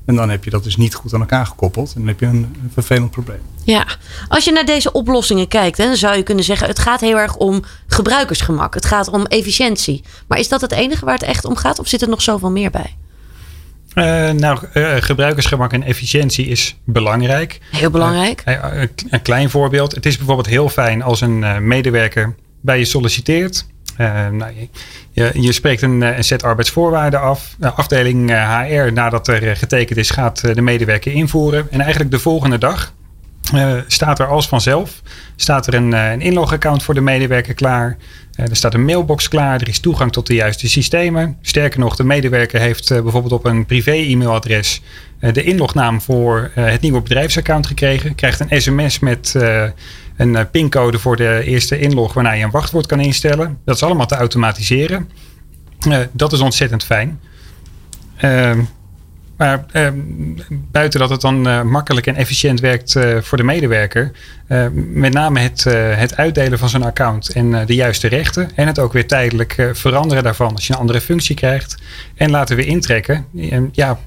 En 0.05 0.15
dan 0.15 0.29
heb 0.29 0.43
je 0.43 0.49
dat 0.49 0.63
dus 0.63 0.75
niet 0.75 0.93
goed 0.93 1.13
aan 1.13 1.19
elkaar 1.19 1.45
gekoppeld. 1.45 1.93
En 1.93 1.99
dan 1.99 2.07
heb 2.07 2.19
je 2.19 2.25
een, 2.25 2.55
een 2.63 2.71
vervelend 2.73 3.11
probleem. 3.11 3.41
Ja, 3.63 3.87
als 4.27 4.45
je 4.45 4.51
naar 4.51 4.65
deze 4.65 4.91
oplossingen 4.91 5.47
kijkt, 5.47 5.77
hè, 5.77 5.85
dan 5.85 5.95
zou 5.95 6.17
je 6.17 6.23
kunnen 6.23 6.43
zeggen: 6.43 6.67
het 6.67 6.79
gaat 6.79 7.01
heel 7.01 7.17
erg 7.17 7.35
om 7.35 7.63
gebruikersgemak. 7.87 8.73
Het 8.73 8.85
gaat 8.85 9.09
om 9.09 9.25
efficiëntie. 9.25 10.03
Maar 10.27 10.39
is 10.39 10.47
dat 10.47 10.61
het 10.61 10.71
enige 10.71 11.05
waar 11.05 11.13
het 11.13 11.23
echt 11.23 11.45
om 11.45 11.55
gaat? 11.55 11.79
Of 11.79 11.87
zit 11.87 12.01
er 12.01 12.09
nog 12.09 12.21
zoveel 12.21 12.51
meer 12.51 12.71
bij? 12.71 12.95
Uh, 13.95 14.29
nou, 14.29 14.59
uh, 14.73 14.95
gebruikersgemak 14.99 15.73
en 15.73 15.83
efficiëntie 15.83 16.45
is 16.45 16.75
belangrijk. 16.83 17.59
Heel 17.71 17.89
belangrijk. 17.89 18.43
Uh, 18.45 18.81
een 19.09 19.21
klein 19.21 19.49
voorbeeld. 19.49 19.95
Het 19.95 20.05
is 20.05 20.17
bijvoorbeeld 20.17 20.47
heel 20.47 20.69
fijn 20.69 21.01
als 21.01 21.21
een 21.21 21.67
medewerker 21.67 22.35
bij 22.61 22.77
je 22.77 22.85
solliciteert. 22.85 23.65
Nou, 23.97 24.69
je, 25.33 25.51
spreekt 25.51 25.81
een, 25.81 26.01
een, 26.01 26.23
set 26.23 26.43
arbeidsvoorwaarden 26.43 27.21
af. 27.21 27.55
De 27.57 27.71
afdeling 27.71 28.29
HR, 28.29 28.93
nadat 28.93 29.27
er 29.27 29.55
getekend 29.55 29.99
is, 29.99 30.09
gaat 30.09 30.55
de 30.55 30.61
medewerker 30.61 31.11
invoeren. 31.11 31.67
En 31.71 31.81
eigenlijk 31.81 32.11
de 32.11 32.19
volgende 32.19 32.57
dag 32.57 32.93
staat 33.87 34.19
er 34.19 34.27
als 34.27 34.47
vanzelf 34.47 35.01
staat 35.35 35.67
er 35.67 35.73
een, 35.73 35.91
een 35.91 36.21
inlogaccount 36.21 36.83
voor 36.83 36.93
de 36.93 37.01
medewerker 37.01 37.53
klaar. 37.53 37.97
Eh, 38.35 38.49
er 38.49 38.55
staat 38.55 38.73
een 38.73 38.85
mailbox 38.85 39.27
klaar, 39.27 39.61
er 39.61 39.67
is 39.67 39.79
toegang 39.79 40.11
tot 40.11 40.27
de 40.27 40.33
juiste 40.33 40.69
systemen. 40.69 41.37
Sterker 41.41 41.79
nog, 41.79 41.95
de 41.95 42.03
medewerker 42.03 42.59
heeft 42.59 42.91
eh, 42.91 43.01
bijvoorbeeld 43.01 43.33
op 43.33 43.45
een 43.45 43.65
privé-e-mailadres 43.65 44.81
eh, 45.19 45.33
de 45.33 45.43
inlognaam 45.43 46.01
voor 46.01 46.51
het 46.53 46.81
nieuwe 46.81 47.01
bedrijfsaccount 47.01 47.67
gekregen. 47.67 48.15
Krijgt 48.15 48.39
een 48.39 48.61
sms 48.61 48.99
met 48.99 49.35
een 50.17 50.49
pincode 50.51 50.99
voor 50.99 51.15
de 51.15 51.41
eerste 51.43 51.79
inlog 51.79 52.13
waarna 52.13 52.31
je 52.31 52.43
een 52.43 52.51
wachtwoord 52.51 52.85
kan 52.85 52.99
instellen. 52.99 53.57
Dat 53.65 53.75
is 53.75 53.83
allemaal 53.83 54.05
te 54.05 54.15
automatiseren. 54.15 55.09
dat 56.11 56.33
is 56.33 56.39
ontzettend 56.39 56.83
fijn. 56.83 57.19
Maar 59.41 59.65
uh, 59.73 59.87
buiten 60.71 60.99
dat 60.99 61.09
het 61.09 61.21
dan 61.21 61.47
uh, 61.47 61.61
makkelijk 61.61 62.07
en 62.07 62.15
efficiënt 62.15 62.59
werkt 62.59 62.95
uh, 62.95 63.17
voor 63.21 63.37
de 63.37 63.43
medewerker, 63.43 64.11
uh, 64.47 64.65
met 64.73 65.13
name 65.13 65.39
het, 65.39 65.63
het 65.95 66.17
uitdelen 66.17 66.59
van 66.59 66.69
zo'n 66.69 66.83
account 66.83 67.29
en 67.29 67.65
de 67.65 67.75
juiste 67.75 68.07
rechten 68.07 68.49
en 68.55 68.67
het 68.67 68.79
ook 68.79 68.93
weer 68.93 69.07
tijdelijk 69.07 69.69
veranderen 69.73 70.23
daarvan 70.23 70.53
als 70.53 70.67
je 70.67 70.73
een 70.73 70.79
andere 70.79 71.01
functie 71.01 71.35
krijgt 71.35 71.75
en 72.15 72.31
laten 72.31 72.55
we 72.55 72.65
intrekken. 72.65 73.25
ja, 73.71 73.99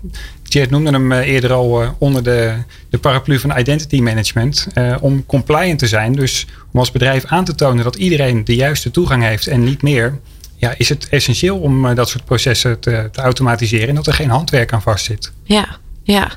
Jet 0.43 0.71
noemde 0.71 0.91
hem 0.91 1.13
eerder 1.13 1.53
al 1.53 1.97
onder 1.99 2.23
de, 2.23 2.55
de 2.91 2.99
paraplu 2.99 3.39
van 3.39 3.59
identity 3.59 4.01
management, 4.01 4.67
om 5.01 5.27
compliant 5.27 5.79
te 5.79 5.87
zijn. 5.87 6.13
Dus 6.13 6.47
om 6.73 6.79
als 6.79 6.93
bedrijf 6.93 7.25
aan 7.25 7.45
te 7.45 7.55
tonen 7.55 7.85
dat 7.85 7.97
iedereen 7.97 8.45
de 8.45 8.55
juiste 8.55 8.91
toegang 8.91 9.23
heeft 9.23 9.47
en 9.47 9.65
niet 9.65 9.83
meer 9.83 10.19
ja, 10.57 10.75
is 10.77 10.89
het 10.89 11.09
essentieel 11.09 11.59
om 11.59 11.87
eh, 11.87 11.97
dat 11.97 12.09
soort 12.09 12.25
processen 12.25 12.81
te, 12.81 13.09
te 13.13 13.21
automatiseren 13.21 13.89
en 13.89 13.95
dat 13.95 14.07
er 14.07 14.15
geen 14.15 14.31
handwerk 14.31 14.73
aan 14.73 14.83
vastzit. 14.83 15.33
Ja, 15.43 15.77
ja. 16.03 16.31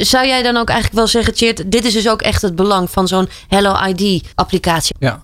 Zou 0.00 0.26
jij 0.26 0.42
dan 0.42 0.56
ook 0.56 0.68
eigenlijk 0.68 0.98
wel 0.98 1.06
zeggen, 1.06 1.34
Tjeerd, 1.34 1.72
dit 1.72 1.84
is 1.84 1.92
dus 1.92 2.08
ook 2.08 2.22
echt 2.22 2.42
het 2.42 2.56
belang 2.56 2.90
van 2.90 3.08
zo'n 3.08 3.28
Hello 3.48 3.74
ID-applicatie? 3.86 4.94
Ja. 4.98 5.22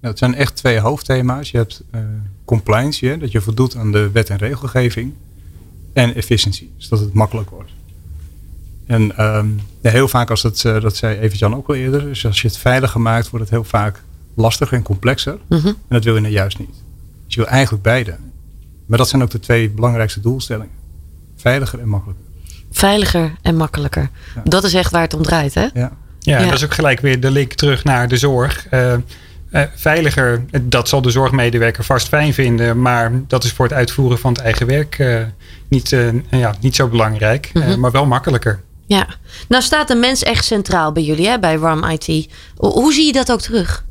ja, 0.00 0.08
het 0.08 0.18
zijn 0.18 0.34
echt 0.34 0.56
twee 0.56 0.78
hoofdthema's. 0.78 1.50
Je 1.50 1.56
hebt 1.56 1.82
uh, 1.94 2.00
compliance, 2.44 3.16
dat 3.18 3.32
je 3.32 3.40
voldoet 3.40 3.76
aan 3.76 3.92
de 3.92 4.10
wet 4.10 4.30
en 4.30 4.36
regelgeving, 4.36 5.12
en 5.92 6.14
efficiëntie, 6.14 6.72
dus 6.76 6.88
dat 6.88 7.00
het 7.00 7.12
makkelijk 7.12 7.50
wordt. 7.50 7.70
En 8.86 9.24
um, 9.24 9.60
ja, 9.80 9.90
heel 9.90 10.08
vaak 10.08 10.30
als 10.30 10.42
het, 10.42 10.64
uh, 10.64 10.80
dat 10.80 10.96
zei 10.96 11.18
even 11.18 11.38
Jan 11.38 11.56
ook 11.56 11.68
al 11.68 11.74
eerder, 11.74 12.00
dus 12.00 12.26
als 12.26 12.42
je 12.42 12.48
het 12.48 12.56
veiliger 12.56 13.00
maakt, 13.00 13.30
wordt 13.30 13.44
het 13.44 13.54
heel 13.54 13.64
vaak 13.64 14.02
lastiger 14.34 14.76
en 14.76 14.82
complexer. 14.82 15.38
Mm 15.48 15.58
-hmm. 15.58 15.66
En 15.66 15.76
dat 15.88 16.04
wil 16.04 16.14
je 16.14 16.20
nou 16.20 16.32
juist 16.32 16.58
niet. 16.58 16.81
Dus 17.32 17.40
je 17.40 17.46
wil 17.46 17.58
eigenlijk 17.58 17.82
beide. 17.82 18.16
Maar 18.86 18.98
dat 18.98 19.08
zijn 19.08 19.22
ook 19.22 19.30
de 19.30 19.40
twee 19.40 19.70
belangrijkste 19.70 20.20
doelstellingen. 20.20 20.74
Veiliger 21.36 21.80
en 21.80 21.88
makkelijker. 21.88 22.24
Veiliger 22.70 23.32
en 23.42 23.56
makkelijker. 23.56 24.10
Dat 24.44 24.64
is 24.64 24.74
echt 24.74 24.90
waar 24.90 25.02
het 25.02 25.14
om 25.14 25.22
draait, 25.22 25.54
hè? 25.54 25.66
Ja. 25.74 25.92
Ja, 26.18 26.38
ja, 26.38 26.44
dat 26.44 26.54
is 26.54 26.64
ook 26.64 26.74
gelijk 26.74 27.00
weer 27.00 27.20
de 27.20 27.30
link 27.30 27.52
terug 27.52 27.84
naar 27.84 28.08
de 28.08 28.16
zorg. 28.16 28.66
Uh, 28.70 28.92
uh, 29.50 29.62
veiliger, 29.74 30.44
dat 30.62 30.88
zal 30.88 31.02
de 31.02 31.10
zorgmedewerker 31.10 31.84
vast 31.84 32.08
fijn 32.08 32.34
vinden, 32.34 32.82
maar 32.82 33.12
dat 33.26 33.44
is 33.44 33.52
voor 33.52 33.64
het 33.64 33.74
uitvoeren 33.74 34.18
van 34.18 34.32
het 34.32 34.42
eigen 34.42 34.66
werk 34.66 34.98
uh, 34.98 35.22
niet, 35.68 35.96
ja, 36.30 36.54
niet 36.60 36.76
zo 36.76 36.88
belangrijk, 36.88 37.50
mm 37.52 37.62
-hmm. 37.62 37.80
maar 37.80 37.90
wel 37.90 38.06
makkelijker. 38.06 38.60
Ja, 38.86 39.06
nou 39.48 39.62
staat 39.62 39.88
de 39.88 39.94
mens 39.94 40.22
echt 40.22 40.44
centraal 40.44 40.92
bij 40.92 41.02
jullie, 41.02 41.28
hè, 41.28 41.38
bij 41.38 41.54
RAM 41.54 41.84
IT. 41.84 42.28
Hoe 42.56 42.92
zie 42.92 43.06
je 43.06 43.12
dat 43.12 43.32
ook 43.32 43.40
terug? 43.40 43.84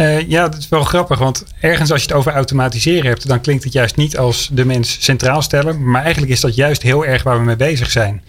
Uh, 0.00 0.28
ja, 0.28 0.48
dat 0.48 0.58
is 0.58 0.68
wel 0.68 0.84
grappig, 0.84 1.18
want 1.18 1.44
ergens 1.60 1.92
als 1.92 2.02
je 2.02 2.06
het 2.06 2.16
over 2.16 2.32
automatiseren 2.32 3.06
hebt, 3.06 3.28
dan 3.28 3.40
klinkt 3.40 3.64
het 3.64 3.72
juist 3.72 3.96
niet 3.96 4.18
als 4.18 4.50
de 4.52 4.64
mens 4.64 4.96
centraal 5.00 5.42
stellen. 5.42 5.90
Maar 5.90 6.02
eigenlijk 6.02 6.32
is 6.32 6.40
dat 6.40 6.54
juist 6.54 6.82
heel 6.82 7.06
erg 7.06 7.22
waar 7.22 7.38
we 7.38 7.44
mee 7.44 7.56
bezig 7.56 7.90
zijn. 7.90 8.22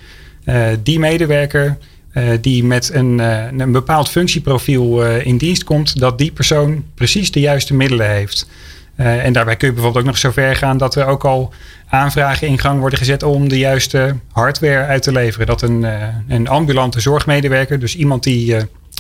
Uh, 0.45 0.67
die 0.83 0.99
medewerker 0.99 1.77
uh, 2.13 2.29
die 2.41 2.63
met 2.63 2.89
een, 2.93 3.19
een 3.59 3.71
bepaald 3.71 4.09
functieprofiel 4.09 5.05
in 5.05 5.37
dienst 5.37 5.63
komt, 5.63 5.99
dat 5.99 6.17
die 6.17 6.31
persoon 6.31 6.85
precies 6.95 7.31
de 7.31 7.39
juiste 7.39 7.73
middelen 7.73 8.09
heeft. 8.09 8.49
en 8.95 9.33
daarbij 9.33 9.55
kun 9.55 9.67
je 9.67 9.73
bijvoorbeeld 9.73 10.03
ook 10.03 10.09
nog 10.11 10.19
zo 10.19 10.31
ver 10.31 10.55
gaan 10.55 10.77
dat 10.77 10.95
er 10.95 11.05
ook 11.05 11.25
al 11.25 11.53
aanvragen 11.89 12.47
in 12.47 12.59
gang 12.59 12.79
worden 12.79 12.99
gezet 12.99 13.23
om 13.23 13.49
de 13.49 13.57
juiste 13.57 14.15
hardware 14.31 14.85
uit 14.85 15.03
te 15.03 15.11
leveren. 15.11 15.47
Dat 15.47 15.61
een, 15.61 15.85
een 16.27 16.47
ambulante 16.47 16.99
zorgmedewerker, 16.99 17.79
dus 17.79 17.95
iemand 17.95 18.23
die 18.23 18.55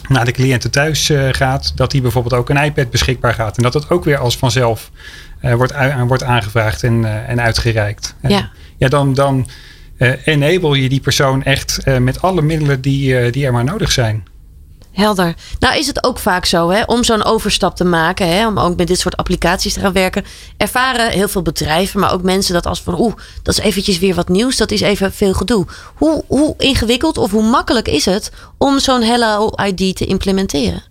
naar 0.07 0.25
de 0.25 0.31
cliënten 0.31 0.71
thuis 0.71 1.09
uh, 1.09 1.27
gaat, 1.31 1.71
dat 1.75 1.91
die 1.91 2.01
bijvoorbeeld 2.01 2.33
ook 2.33 2.49
een 2.49 2.63
iPad 2.63 2.89
beschikbaar 2.89 3.33
gaat. 3.33 3.57
En 3.57 3.63
dat 3.63 3.73
dat 3.73 3.89
ook 3.89 4.03
weer 4.03 4.17
als 4.17 4.37
vanzelf 4.37 4.91
uh, 5.41 5.53
wordt, 5.53 5.73
wordt 6.07 6.23
aangevraagd 6.23 6.83
en, 6.83 7.01
uh, 7.01 7.29
en 7.29 7.41
uitgereikt. 7.41 8.15
Ja, 8.21 8.49
ja 8.77 8.87
dan, 8.87 9.13
dan 9.13 9.47
enable 10.23 10.81
je 10.81 10.89
die 10.89 10.99
persoon 10.99 11.43
echt 11.43 11.79
met 11.99 12.21
alle 12.21 12.41
middelen 12.41 12.81
die, 12.81 13.29
die 13.29 13.45
er 13.45 13.53
maar 13.53 13.63
nodig 13.63 13.91
zijn. 13.91 14.23
Helder. 14.91 15.35
Nou 15.59 15.77
is 15.77 15.87
het 15.87 16.03
ook 16.03 16.19
vaak 16.19 16.45
zo, 16.45 16.69
hè, 16.69 16.83
om 16.83 17.03
zo'n 17.03 17.23
overstap 17.23 17.75
te 17.75 17.83
maken, 17.83 18.27
hè, 18.27 18.47
om 18.47 18.59
ook 18.59 18.77
met 18.77 18.87
dit 18.87 18.99
soort 18.99 19.17
applicaties 19.17 19.73
te 19.73 19.79
gaan 19.79 19.93
werken, 19.93 20.25
ervaren 20.57 21.11
heel 21.11 21.27
veel 21.27 21.41
bedrijven, 21.41 21.99
maar 21.99 22.13
ook 22.13 22.23
mensen 22.23 22.53
dat 22.53 22.65
als 22.65 22.81
van, 22.81 22.99
oeh, 22.99 23.13
dat 23.43 23.57
is 23.57 23.63
eventjes 23.63 23.99
weer 23.99 24.15
wat 24.15 24.29
nieuws, 24.29 24.57
dat 24.57 24.71
is 24.71 24.81
even 24.81 25.13
veel 25.13 25.33
gedoe. 25.33 25.65
Hoe, 25.95 26.23
hoe 26.27 26.55
ingewikkeld 26.57 27.17
of 27.17 27.31
hoe 27.31 27.43
makkelijk 27.43 27.87
is 27.87 28.05
het 28.05 28.31
om 28.57 28.79
zo'n 28.79 29.01
Hello 29.01 29.49
ID 29.65 29.95
te 29.95 30.05
implementeren? 30.05 30.83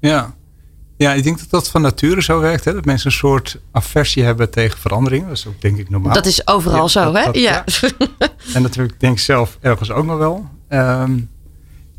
Ja. 0.00 0.34
ja, 0.96 1.12
ik 1.12 1.22
denk 1.22 1.38
dat 1.38 1.50
dat 1.50 1.68
van 1.68 1.82
nature 1.82 2.22
zo 2.22 2.40
werkt, 2.40 2.64
hè, 2.64 2.72
dat 2.72 2.84
mensen 2.84 3.06
een 3.06 3.16
soort 3.16 3.58
aversie 3.72 4.22
hebben 4.22 4.50
tegen 4.50 4.78
veranderingen. 4.78 5.28
Dat 5.28 5.36
is 5.36 5.46
ook 5.46 5.60
denk 5.60 5.78
ik 5.78 5.90
normaal. 5.90 6.14
Dat 6.14 6.26
is 6.26 6.46
overal 6.46 6.88
zo, 6.88 7.14
hè? 7.14 7.22
ja. 7.32 7.32
ja. 7.32 7.64
En 8.54 8.62
natuurlijk 8.62 9.00
denk 9.00 9.12
ik 9.12 9.20
zelf 9.20 9.58
ergens 9.60 9.90
ook 9.90 10.04
nog 10.04 10.18
wel. 10.18 10.48
Um, 10.68 11.30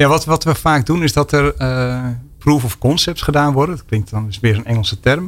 ja, 0.01 0.07
wat, 0.07 0.25
wat 0.25 0.43
we 0.43 0.55
vaak 0.55 0.85
doen 0.85 1.03
is 1.03 1.13
dat 1.13 1.31
er 1.31 1.53
uh, 1.57 2.05
proof 2.37 2.63
of 2.63 2.77
concepts 2.77 3.21
gedaan 3.21 3.53
worden. 3.53 3.75
Dat 3.75 3.85
klinkt 3.85 4.09
dan 4.09 4.27
is 4.27 4.39
weer 4.39 4.55
een 4.55 4.65
Engelse 4.65 4.99
term. 4.99 5.23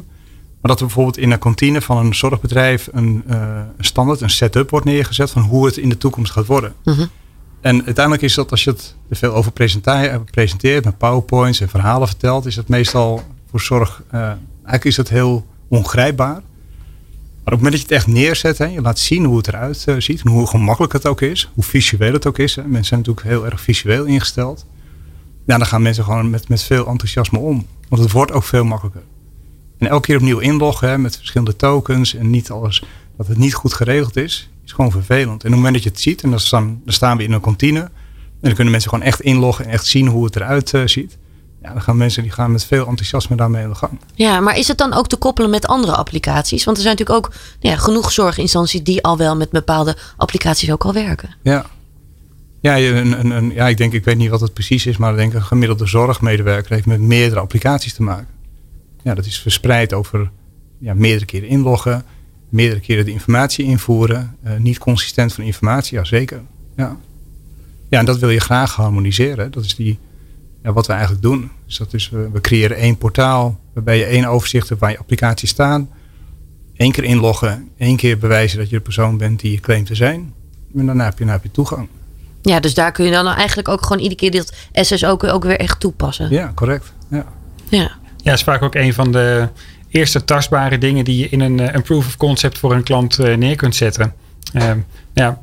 Maar 0.62 0.72
dat 0.72 0.80
er 0.80 0.86
bijvoorbeeld 0.86 1.18
in 1.18 1.32
een 1.32 1.40
kantine 1.40 1.82
van 1.82 1.98
een 1.98 2.16
zorgbedrijf 2.16 2.90
een, 2.92 3.24
uh, 3.28 3.36
een 3.78 3.86
standaard, 3.86 4.22
een 4.22 4.30
setup 4.30 4.70
wordt 4.70 4.86
neergezet 4.86 5.32
van 5.32 5.42
hoe 5.42 5.66
het 5.66 5.78
in 5.78 5.90
de 5.90 5.98
toekomst 5.98 6.32
gaat 6.32 6.46
worden. 6.46 6.74
Mm 6.84 6.94
-hmm. 6.94 7.10
En 7.62 7.86
uiteindelijk 7.86 8.24
is 8.24 8.34
dat 8.34 8.52
als 8.52 8.64
je 8.64 8.70
het 8.70 8.96
er 9.10 9.16
veel 9.16 9.34
over 9.34 9.52
presenteert 10.32 10.86
met 10.86 10.98
powerpoints 10.98 11.60
en 11.60 11.70
verhalen 11.70 12.08
vertelt, 12.08 12.46
is 12.46 12.56
het 12.56 12.68
meestal 12.68 13.24
voor 13.50 13.62
zorg, 13.62 14.04
uh, 14.14 14.22
eigenlijk 14.22 14.84
is 14.84 14.98
het 14.98 15.10
heel 15.10 15.46
ongrijpbaar. 15.68 16.42
Maar 17.44 17.54
op 17.54 17.60
het 17.60 17.72
moment 17.72 17.72
dat 17.72 17.90
je 17.90 17.96
het 17.96 18.06
echt 18.06 18.16
neerzet, 18.20 18.58
hè, 18.58 18.66
je 18.66 18.82
laat 18.82 19.00
zien 19.00 19.26
hoe 19.26 19.38
het 19.38 19.48
eruit 19.48 19.86
uh, 19.90 19.96
ziet 19.98 20.22
en 20.22 20.30
hoe 20.30 20.48
gemakkelijk 20.48 20.94
het 20.94 21.08
ook 21.08 21.22
is, 21.22 21.50
hoe 21.54 21.64
visueel 21.64 22.14
het 22.14 22.26
ook 22.26 22.38
is. 22.38 22.56
Mensen 22.56 22.86
zijn 22.86 23.00
natuurlijk 23.00 23.28
heel 23.28 23.46
erg 23.46 23.62
visueel 23.62 24.06
ingesteld. 24.06 24.66
Ja, 25.46 25.58
dan 25.58 25.68
gaan 25.68 25.82
mensen 25.82 26.04
gewoon 26.04 26.30
met, 26.30 26.50
met 26.50 26.64
veel 26.64 26.88
enthousiasme 26.88 27.40
om. 27.40 27.68
Want 27.90 28.02
het 28.02 28.12
wordt 28.12 28.32
ook 28.32 28.44
veel 28.44 28.66
makkelijker. 28.66 29.02
En 29.78 29.88
elke 29.88 30.06
keer 30.06 30.16
opnieuw 30.16 30.40
inloggen 30.40 31.02
met 31.02 31.18
verschillende 31.18 31.56
tokens 31.56 32.16
en 32.16 32.30
niet 32.30 32.52
alles, 32.52 32.84
dat 33.18 33.28
het 33.28 33.38
niet 33.38 33.54
goed 33.54 33.74
geregeld 33.74 34.16
is, 34.16 34.50
is 34.66 34.72
gewoon 34.72 34.92
vervelend. 34.92 35.28
En 35.28 35.34
op 35.34 35.42
het 35.42 35.52
moment 35.52 35.74
dat 35.74 35.84
je 35.84 35.90
het 35.90 36.00
ziet, 36.00 36.24
en 36.24 36.30
dan 36.30 36.40
staan, 36.86 37.18
we 37.18 37.24
in 37.24 37.32
een 37.32 37.42
kantine, 37.42 37.80
en 37.80 37.92
dan 38.40 38.54
kunnen 38.54 38.72
mensen 38.72 38.90
gewoon 38.90 39.06
echt 39.06 39.22
inloggen 39.22 39.66
en 39.66 39.72
echt 39.72 39.86
zien 39.86 40.08
hoe 40.08 40.26
het 40.26 40.36
eruit 40.36 40.74
uh, 40.74 40.82
ziet 40.86 41.18
ja, 41.64 41.74
dan 41.74 41.82
gaan 41.82 41.98
mensen 41.98 42.24
die 42.24 42.32
gaan 42.32 42.52
met 42.52 42.66
veel 42.66 42.88
enthousiasme 42.88 43.36
daarmee 43.36 43.64
aan 43.64 43.70
de 43.70 43.76
gang. 43.76 44.00
Ja, 44.14 44.40
maar 44.40 44.58
is 44.58 44.68
het 44.68 44.78
dan 44.78 44.94
ook 44.94 45.08
te 45.08 45.16
koppelen 45.16 45.50
met 45.50 45.68
andere 45.68 45.96
applicaties? 45.96 46.64
Want 46.64 46.78
er 46.78 46.84
zijn 46.84 46.96
natuurlijk 46.98 47.26
ook 47.26 47.34
ja, 47.60 47.76
genoeg 47.76 48.12
zorginstanties 48.12 48.84
die 48.84 49.04
al 49.04 49.18
wel 49.18 49.36
met 49.36 49.50
bepaalde 49.50 49.98
applicaties 50.18 50.72
ook 50.72 50.84
al 50.84 50.94
werken. 50.94 51.36
Ja, 51.42 51.66
ja, 52.62 52.78
een, 52.78 53.20
een, 53.20 53.32
een, 53.32 53.54
ja, 53.54 53.68
ik 53.68 53.78
denk, 53.78 53.94
ik 53.94 54.06
weet 54.06 54.18
niet 54.18 54.30
wat 54.30 54.42
het 54.42 54.54
precies 54.54 54.86
is, 54.86 54.98
maar 54.98 55.12
ik 55.12 55.18
denk 55.18 55.34
een 55.34 55.44
gemiddelde 55.44 55.86
zorgmedewerker 55.86 56.74
heeft 56.74 56.86
met 56.86 57.02
meerdere 57.02 57.40
applicaties 57.40 57.94
te 57.94 58.04
maken. 58.04 58.28
Ja, 59.04 59.14
dat 59.14 59.26
is 59.26 59.40
verspreid 59.40 59.94
over 59.94 60.32
ja, 60.78 60.94
meerdere 60.94 61.26
keren 61.26 61.48
inloggen, 61.48 62.06
meerdere 62.50 62.80
keren 62.80 63.06
de 63.06 63.12
informatie 63.12 63.66
invoeren, 63.66 64.36
uh, 64.46 64.58
niet 64.58 64.78
consistent 64.78 65.34
van 65.34 65.44
informatie, 65.44 65.98
ja 65.98 66.04
zeker. 66.04 66.42
Ja. 66.76 66.98
ja, 67.90 68.00
en 68.00 68.06
dat 68.06 68.20
wil 68.20 68.30
je 68.30 68.40
graag 68.40 68.76
harmoniseren. 68.76 69.52
Dat 69.52 69.64
is 69.64 69.76
die 69.76 70.00
ja, 70.64 70.74
wat 70.74 70.88
we 70.88 70.94
eigenlijk 70.94 71.22
doen. 71.22 71.52
Dus 71.66 71.78
dat 71.78 71.94
is, 71.94 72.10
we, 72.10 72.30
we 72.30 72.42
creëren 72.42 72.78
één 72.78 72.98
portaal 72.98 73.60
waarbij 73.74 73.98
je 73.98 74.06
één 74.06 74.26
overzicht 74.26 74.70
hebt 74.70 74.82
waar 74.82 74.92
je 74.92 74.98
applicaties 74.98 75.50
staan. 75.50 75.90
Eén 76.78 76.92
keer 76.92 77.04
inloggen, 77.04 77.70
één 77.78 77.96
keer 77.96 78.18
bewijzen 78.18 78.58
dat 78.58 78.70
je 78.70 78.76
de 78.76 78.82
persoon 78.82 79.18
bent 79.18 79.40
die 79.40 79.52
je 79.52 79.60
claimt 79.60 79.86
te 79.88 79.96
zijn. 79.96 80.34
En 80.76 80.86
daarna 80.86 81.04
heb 81.04 81.18
je, 81.18 81.24
dan 81.24 81.34
heb 81.34 81.44
je 81.44 81.52
toegang. 81.52 81.88
Ja, 82.42 82.60
dus 82.60 82.74
daar 82.74 82.92
kun 82.92 83.06
je 83.06 83.12
dan 83.12 83.28
eigenlijk 83.28 83.68
ook 83.68 83.82
gewoon 83.82 84.02
iedere 84.02 84.20
keer 84.20 84.32
dit 84.32 84.70
SSO 84.74 85.08
ook, 85.08 85.24
ook 85.24 85.44
weer 85.44 85.60
echt 85.60 85.80
toepassen. 85.80 86.30
Ja, 86.30 86.52
correct. 86.56 86.94
Ja. 87.10 87.26
Ja. 87.70 87.92
Ja, 88.18 88.34
is 88.34 88.44
vaak 88.44 88.62
ook 88.62 88.76
een 88.76 88.94
van 88.94 89.12
de 89.12 89.48
eerste 89.90 90.24
tastbare 90.24 90.78
dingen 90.78 91.06
die 91.06 91.18
je 91.18 91.30
in 91.30 91.40
een, 91.40 91.60
eh, 91.60 91.74
een 91.74 91.82
proof 91.82 92.06
of 92.06 92.18
concept 92.18 92.58
voor 92.58 92.74
een 92.74 92.84
klant 92.84 93.20
eh, 93.20 93.36
neer 93.36 93.56
kunt 93.56 93.76
zetten. 93.76 94.14
Ehm, 94.54 94.78
ja, 95.14 95.42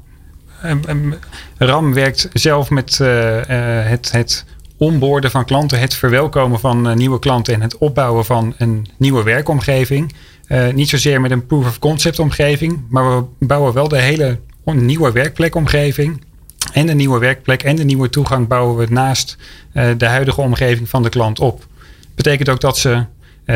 ehm, 0.62 0.78
ehm, 0.86 1.12
RAM 1.58 1.94
werkt 1.94 2.28
zelf 2.32 2.70
met 2.70 3.00
eh, 3.00 3.40
het, 3.86 4.12
het 4.12 4.44
onboorden 4.80 5.30
van 5.30 5.44
klanten, 5.44 5.80
het 5.80 5.94
verwelkomen 5.94 6.60
van 6.60 6.88
eh, 6.88 6.96
nieuwe 6.96 7.18
klanten 7.18 7.54
en 7.54 7.60
het 7.60 7.78
opbouwen 7.78 8.24
van 8.24 8.54
een 8.58 8.86
nieuwe 8.96 9.22
werkomgeving. 9.22 10.12
Eh, 10.46 10.68
niet 10.68 10.88
zozeer 10.88 11.20
met 11.20 11.30
een 11.30 11.46
proof 11.46 11.66
of 11.66 11.78
concept 11.78 12.18
omgeving, 12.18 12.80
maar 12.88 13.18
we 13.18 13.24
bouwen 13.38 13.72
wel 13.72 13.88
de 13.88 14.00
hele 14.00 14.38
nieuwe 14.64 15.12
werkplekomgeving. 15.12 16.24
En 16.72 16.86
de 16.86 16.94
nieuwe 16.94 17.18
werkplek 17.18 17.62
en 17.62 17.76
de 17.76 17.84
nieuwe 17.84 18.08
toegang 18.08 18.48
bouwen 18.48 18.76
we 18.76 18.86
naast 18.92 19.36
eh, 19.72 19.88
de 19.96 20.06
huidige 20.06 20.40
omgeving 20.40 20.88
van 20.88 21.02
de 21.02 21.08
klant 21.08 21.40
op. 21.40 21.66
Betekent 22.14 22.48
ook 22.48 22.60
dat 22.60 22.78
ze 22.78 23.04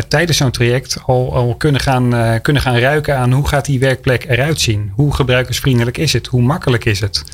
tijdens 0.09 0.39
zo'n 0.39 0.51
traject 0.51 0.99
al, 1.07 1.35
al 1.35 1.55
kunnen, 1.55 1.81
gaan, 1.81 2.15
eh, 2.15 2.41
kunnen 2.43 2.63
gaan 2.63 2.77
ruiken 2.77 3.17
aan 3.17 3.33
hoe 3.33 3.49
gaat 3.49 3.65
die 3.65 3.79
werkplek 3.79 4.25
eruit 4.29 4.61
zien. 4.61 4.93
Hoe 4.95 5.15
gebruikersvriendelijk 5.15 5.99
is 5.99 6.13
het? 6.13 6.27
Hoe 6.27 6.43
makkelijk 6.43 6.85
is 6.85 7.01
het? 7.01 7.25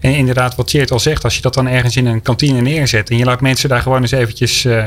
En 0.00 0.14
inderdaad, 0.14 0.54
wat 0.54 0.70
Cheert 0.70 0.90
al 0.90 0.98
zegt, 0.98 1.24
als 1.24 1.36
je 1.36 1.42
dat 1.42 1.54
dan 1.54 1.68
ergens 1.68 1.96
in 1.96 2.06
een 2.06 2.22
kantine 2.22 2.60
neerzet 2.60 3.10
en 3.10 3.16
je 3.16 3.24
laat 3.24 3.40
mensen 3.40 3.68
daar 3.68 3.82
gewoon 3.82 4.00
eens 4.00 4.10
eventjes 4.10 4.64
eh, 4.64 4.84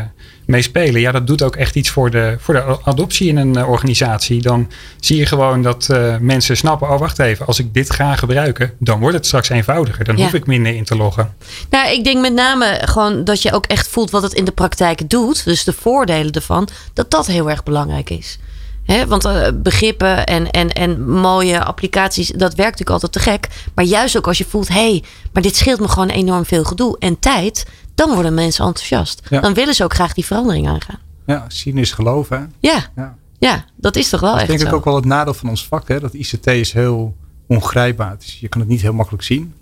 mee 0.52 0.62
spelen. 0.62 1.02
Ja, 1.02 1.12
dat 1.12 1.28
doet 1.28 1.44
ook 1.44 1.56
echt 1.56 1.76
iets 1.76 1.90
voor 1.90 2.10
de, 2.12 2.36
voor 2.40 2.54
de 2.54 2.78
adoptie 2.84 3.28
in 3.28 3.38
een 3.38 3.56
eh, 3.56 3.70
organisatie. 3.70 4.42
Dan 4.42 4.70
zie 5.00 5.18
je 5.18 5.26
gewoon 5.26 5.62
dat 5.62 5.88
eh, 5.90 6.18
mensen 6.18 6.58
snappen, 6.58 6.90
oh 6.90 7.00
wacht 7.00 7.20
even, 7.20 7.46
als 7.48 7.60
ik 7.60 7.74
dit 7.74 7.90
ga 7.92 8.16
gebruiken, 8.16 8.74
dan 8.80 9.00
wordt 9.00 9.16
het 9.16 9.26
straks 9.26 9.50
eenvoudiger. 9.50 10.06
Dan 10.06 10.18
Ja. 10.18 10.24
hoef 10.24 10.34
ik 10.34 10.46
minder 10.46 10.76
in 10.76 10.84
te 10.84 10.96
loggen. 10.96 11.34
Nou, 11.70 11.92
ik 11.92 12.04
denk 12.04 12.22
met 12.22 12.34
name 12.34 12.82
gewoon 12.86 13.24
dat 13.24 13.42
je 13.42 13.54
ook 13.54 13.66
echt 13.66 13.88
voelt 13.88 14.12
wat 14.12 14.22
het 14.24 14.34
in 14.34 14.46
de 14.46 14.52
praktijk 14.52 15.10
doet. 15.10 15.46
Dus 15.46 15.64
de 15.64 15.74
voordelen 15.74 16.32
ervan. 16.32 16.68
Dat 16.94 17.12
dat 17.12 17.28
heel 17.28 17.50
erg 17.50 17.64
belangrijk 17.64 18.10
is. 18.10 18.40
Hè, 18.86 19.08
want 19.08 19.26
eh, 19.26 19.48
begrippen 19.56 20.26
en, 20.26 20.52
en, 20.52 20.74
en 20.74 21.10
mooie 21.10 21.64
applicaties, 21.64 22.28
dat 22.28 22.56
werkt 22.56 22.80
natuurlijk 22.80 22.90
altijd 22.90 23.12
te 23.12 23.20
gek. 23.20 23.48
Maar 23.76 23.86
juist 23.86 24.18
ook 24.18 24.28
als 24.28 24.38
je 24.38 24.46
voelt, 24.50 24.68
hé, 24.68 24.74
hey, 24.90 25.04
maar 25.34 25.44
dit 25.44 25.56
scheelt 25.56 25.80
me 25.80 25.88
gewoon 25.88 26.10
enorm 26.10 26.46
veel 26.46 26.64
gedoe 26.64 26.96
en 27.00 27.20
tijd. 27.20 27.66
Dan 28.06 28.14
worden 28.14 28.34
mensen 28.34 28.66
enthousiast. 28.66 29.22
Ja. 29.30 29.40
Dan 29.42 29.54
willen 29.54 29.74
ze 29.74 29.84
ook 29.84 29.94
graag 29.94 30.14
die 30.14 30.26
verandering 30.26 30.68
aangaan. 30.68 31.00
ja, 31.26 31.46
zien 31.48 31.78
is 31.78 31.92
geloven. 31.92 32.38
hè. 32.40 32.46
Ja, 32.70 32.86
Ja. 32.96 33.16
ja 33.40 33.66
dat 33.76 33.96
is 33.96 34.10
toch 34.10 34.20
wel 34.20 34.32
Dat 34.32 34.40
echt 34.40 34.50
denk 34.50 34.62
ik 34.62 34.74
ook 34.74 34.86
wel 34.86 34.96
het 34.96 35.06
nadeel 35.06 35.34
van 35.34 35.50
ons 35.50 35.68
vak. 35.68 35.88
Hè? 35.88 36.00
Dat 36.00 36.14
ICT 36.14 36.48
is 36.48 36.74
heel 36.74 37.16
ongrijpbaar. 37.48 38.18
Dus 38.18 38.40
je 38.40 38.48
kan 38.48 38.62
het 38.62 38.70
niet 38.70 38.82
heel 38.82 38.94
makkelijk 38.94 39.24
zien. 39.24 39.54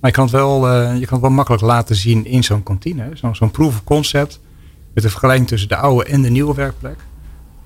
Maar 0.00 0.10
je 0.10 0.16
kan 0.16 0.24
het 0.24 0.32
wel, 0.34 0.68
eh, 0.68 0.82
je 0.98 1.04
kan 1.04 1.12
het 1.12 1.20
wel 1.20 1.30
makkelijk 1.30 1.62
laten 1.62 1.96
zien 1.96 2.24
in 2.26 2.44
zo'n 2.44 2.62
kantine. 2.62 3.10
Zo'n 3.14 3.34
zo'n 3.34 3.50
proof 3.50 3.74
of 3.74 3.84
concept. 3.84 4.40
Met 4.94 5.02
de 5.04 5.10
vergelijking 5.10 5.48
tussen 5.48 5.68
de 5.68 5.76
oude 5.76 6.04
en 6.04 6.22
de 6.22 6.30
nieuwe 6.30 6.54
werkplek. 6.54 6.98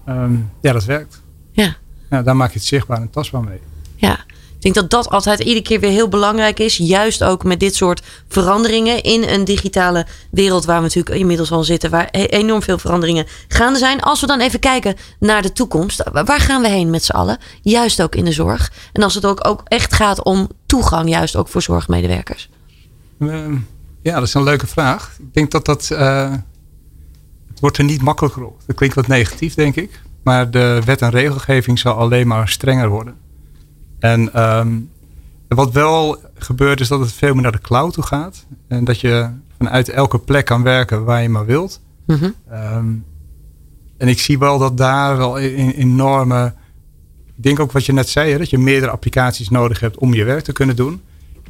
Ehm, 0.06 0.34
ja, 0.60 0.72
dat 0.72 0.84
werkt. 0.84 1.22
Ja. 1.52 1.76
Ja, 2.10 2.22
daar 2.22 2.36
maak 2.36 2.52
je 2.52 2.58
het 2.58 2.66
zichtbaar 2.68 3.00
en 3.00 3.10
tastbaar 3.10 3.42
mee. 3.42 3.58
Ja, 3.96 4.12
ik 4.12 4.33
denk 4.64 4.74
dat 4.74 4.90
dat 4.90 5.10
altijd 5.10 5.40
iedere 5.40 5.62
keer 5.62 5.80
weer 5.80 5.90
heel 5.90 6.08
belangrijk 6.08 6.60
is. 6.60 6.76
Juist 6.76 7.24
ook 7.24 7.44
met 7.44 7.60
dit 7.60 7.74
soort 7.74 8.02
veranderingen 8.28 9.02
in 9.02 9.22
een 9.22 9.44
digitale 9.44 10.06
wereld 10.30 10.64
waar 10.64 10.76
we 10.76 10.82
natuurlijk 10.82 11.16
inmiddels 11.16 11.50
al 11.50 11.64
zitten. 11.64 11.90
Waar 11.90 12.08
e- 12.10 12.24
enorm 12.24 12.62
veel 12.62 12.78
veranderingen 12.78 13.26
gaande 13.48 13.78
zijn. 13.78 14.00
Als 14.00 14.20
we 14.20 14.26
dan 14.26 14.40
even 14.40 14.60
kijken 14.60 14.96
naar 15.18 15.42
de 15.42 15.52
toekomst. 15.52 16.02
Waar 16.12 16.40
gaan 16.40 16.62
we 16.62 16.68
heen 16.68 16.90
met 16.90 17.04
z'n 17.04 17.12
allen? 17.12 17.38
Juist 17.62 18.02
ook 18.02 18.14
in 18.14 18.24
de 18.24 18.32
zorg. 18.32 18.72
En 18.92 19.02
als 19.02 19.14
het 19.14 19.26
ook, 19.26 19.46
ook 19.46 19.60
echt 19.64 19.94
gaat 19.94 20.22
om 20.22 20.48
toegang, 20.66 21.08
juist 21.08 21.36
ook 21.36 21.48
voor 21.48 21.62
zorgmedewerkers. 21.62 22.48
Ehm, 23.20 23.56
ja, 24.02 24.14
dat 24.14 24.28
is 24.28 24.34
een 24.34 24.42
leuke 24.42 24.66
vraag. 24.66 25.16
Ik 25.18 25.34
denk 25.34 25.50
dat 25.50 25.64
dat... 25.64 25.90
eh, 25.90 26.32
wordt 27.60 27.78
er 27.78 27.84
niet 27.84 28.02
makkelijker 28.02 28.44
op. 28.44 28.60
Dat 28.66 28.76
klinkt 28.76 28.94
wat 28.94 29.06
negatief, 29.06 29.54
denk 29.54 29.76
ik. 29.76 30.00
Maar 30.22 30.50
de 30.50 30.80
wet 30.84 31.02
en 31.02 31.10
regelgeving 31.10 31.78
zal 31.78 31.94
alleen 31.94 32.26
maar 32.26 32.48
strenger 32.48 32.88
worden. 32.88 33.16
En 34.04 34.32
ehm, 34.32 34.80
wat 35.48 35.72
wel 35.72 36.16
gebeurt 36.34 36.80
is 36.80 36.88
dat 36.88 37.00
het 37.00 37.12
veel 37.12 37.34
meer 37.34 37.42
naar 37.42 37.52
de 37.52 37.60
cloud 37.60 37.92
toe 37.92 38.04
gaat. 38.04 38.46
En 38.68 38.84
dat 38.84 39.00
je 39.00 39.28
vanuit 39.56 39.88
elke 39.88 40.18
plek 40.18 40.44
kan 40.44 40.62
werken 40.62 41.04
waar 41.04 41.22
je 41.22 41.28
maar 41.28 41.46
wilt. 41.46 41.80
Mhm. 42.06 42.30
Ehm, 42.50 42.86
en 43.96 44.08
ik 44.08 44.18
zie 44.18 44.38
wel 44.38 44.58
dat 44.58 44.76
daar 44.76 45.16
wel 45.16 45.40
een 45.40 45.58
een 45.58 45.70
enorme. 45.70 46.54
Ik 47.36 47.42
denk 47.42 47.60
ook 47.60 47.72
wat 47.72 47.86
je 47.86 47.92
net 47.92 48.08
zei, 48.08 48.32
hè, 48.32 48.38
dat 48.38 48.50
je 48.50 48.58
meerdere 48.58 48.92
applicaties 48.92 49.48
nodig 49.48 49.80
hebt 49.80 49.98
om 49.98 50.14
je 50.14 50.24
werk 50.24 50.44
te 50.44 50.52
kunnen 50.52 50.76
doen. 50.76 51.02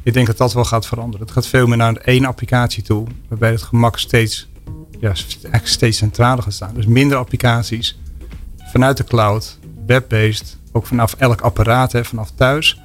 Ik 0.03 0.13
denk 0.13 0.27
dat 0.27 0.37
dat 0.37 0.53
wel 0.53 0.65
gaat 0.65 0.87
veranderen. 0.87 1.25
Het 1.25 1.35
gaat 1.35 1.47
veel 1.47 1.67
meer 1.67 1.77
naar 1.77 1.95
één 1.95 2.25
applicatie 2.25 2.83
toe, 2.83 3.07
waarbij 3.27 3.51
het 3.51 3.61
gemak 3.61 3.97
steeds, 3.97 4.47
ja, 4.99 5.11
steeds 5.63 5.97
centraler 5.97 6.43
gaat 6.43 6.53
staan. 6.53 6.73
Dus 6.73 6.85
minder 6.85 7.17
applicaties 7.17 7.99
vanuit 8.71 8.97
de 8.97 9.03
cloud, 9.03 9.59
web-based, 9.87 10.57
ook 10.71 10.85
vanaf 10.85 11.15
elk 11.17 11.41
apparaat, 11.41 11.91
hè, 11.91 12.05
vanaf 12.05 12.29
thuis. 12.35 12.81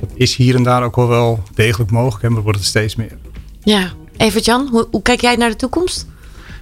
Dat 0.00 0.10
is 0.14 0.36
hier 0.36 0.54
en 0.54 0.62
daar 0.62 0.82
ook 0.82 0.96
wel 0.96 1.08
wel 1.08 1.42
degelijk 1.54 1.90
mogelijk, 1.90 2.22
hè, 2.22 2.30
maar 2.30 2.42
wordt 2.42 2.58
het 2.58 2.66
steeds 2.66 2.96
meer. 2.96 3.18
Ja, 3.62 3.90
Evert-Jan, 4.16 4.68
hoe, 4.70 4.86
hoe 4.90 5.02
kijk 5.02 5.20
jij 5.20 5.36
naar 5.36 5.50
de 5.50 5.56
toekomst? 5.56 6.06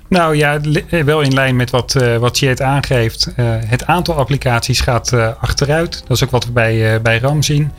Nou 0.09 0.37
ja, 0.37 0.61
eh, 0.89 1.05
wel 1.05 1.21
in 1.21 1.35
lijn 1.35 1.57
met 1.57 1.71
wat, 1.71 1.95
eh 1.95 2.17
wat 2.17 2.37
Cheert 2.37 2.63
aangeeft. 2.63 3.33
Eh, 3.37 3.47
het 3.49 3.87
aantal 3.87 4.15
applicaties 4.15 4.81
gaat 4.81 5.13
eh, 5.13 5.29
achteruit. 5.41 6.03
Dat 6.07 6.17
is 6.17 6.25
ook 6.25 6.31
wat 6.31 6.45
we 6.45 6.53
bij, 6.53 6.95
eh, 6.95 7.01
bij 7.01 7.19
RAM 7.19 7.43
zien. 7.43 7.73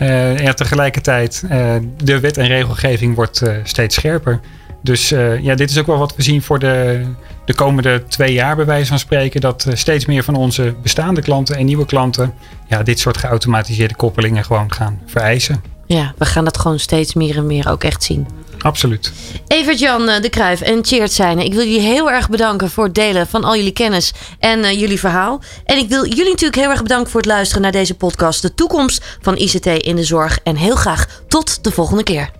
Eh, 0.00 0.38
ja, 0.38 0.52
tegelijkertijd, 0.52 1.44
eh, 1.48 1.74
de 2.02 2.20
wet 2.20 2.36
en 2.36 2.46
regelgeving 2.46 3.14
wordt 3.14 3.42
eh, 3.42 3.54
steeds 3.62 3.94
scherper. 3.94 4.40
Dus 4.82 5.12
eh, 5.12 5.42
ja, 5.42 5.54
dit 5.54 5.70
is 5.70 5.78
ook 5.78 5.86
wel 5.86 5.98
wat 5.98 6.16
we 6.16 6.22
zien 6.22 6.42
voor 6.42 6.58
de, 6.58 7.04
de 7.44 7.54
komende 7.54 8.04
twee 8.08 8.32
jaar, 8.32 8.56
bij 8.56 8.64
wijze 8.64 8.88
van 8.88 8.98
spreken. 8.98 9.40
Dat 9.40 9.64
eh, 9.64 9.74
steeds 9.74 10.06
meer 10.06 10.24
van 10.24 10.34
onze 10.34 10.74
bestaande 10.82 11.22
klanten 11.22 11.56
en 11.56 11.66
nieuwe 11.66 11.86
klanten 11.86 12.34
ja, 12.68 12.82
dit 12.82 12.98
soort 12.98 13.16
geautomatiseerde 13.16 13.96
koppelingen 13.96 14.44
gewoon 14.44 14.72
gaan 14.72 15.00
vereisen. 15.06 15.62
Ja, 15.86 16.14
we 16.18 16.24
gaan 16.24 16.44
dat 16.44 16.58
gewoon 16.58 16.78
steeds 16.78 17.14
meer 17.14 17.36
en 17.36 17.46
meer 17.46 17.70
ook 17.70 17.84
echt 17.84 18.02
zien. 18.02 18.26
Absoluut. 18.58 19.12
Evert-Jan 19.46 20.08
eh, 20.08 20.22
de 20.22 20.28
Kruijf 20.28 20.60
en 20.60 20.84
Cheert 20.84 21.12
Zijne. 21.12 21.44
Ik 21.44 21.52
wil 21.52 21.64
jullie 21.64 21.80
heel 21.80 22.10
erg 22.10 22.28
bedanken 22.28 22.70
voor 22.70 22.84
het 22.84 22.94
delen 22.94 23.26
van 23.26 23.44
al 23.44 23.56
jullie 23.56 23.72
kennis 23.72 24.12
en 24.38 24.78
jullie 24.78 24.98
verhaal. 24.98 25.40
En 25.64 25.78
ik 25.78 25.88
wil 25.88 26.06
jullie 26.06 26.30
natuurlijk 26.30 26.60
heel 26.60 26.70
erg 26.70 26.82
bedanken 26.82 27.10
voor 27.10 27.20
het 27.20 27.30
luisteren 27.30 27.62
naar 27.62 27.72
deze 27.72 27.94
podcast. 27.94 28.42
De 28.42 28.54
toekomst 28.54 29.18
van 29.20 29.36
ICT 29.36 29.66
in 29.66 29.96
de 29.96 30.04
zorg. 30.04 30.38
En 30.42 30.56
heel 30.56 30.76
graag 30.76 31.22
tot 31.28 31.64
de 31.64 31.70
volgende 31.70 32.02
keer. 32.02 32.30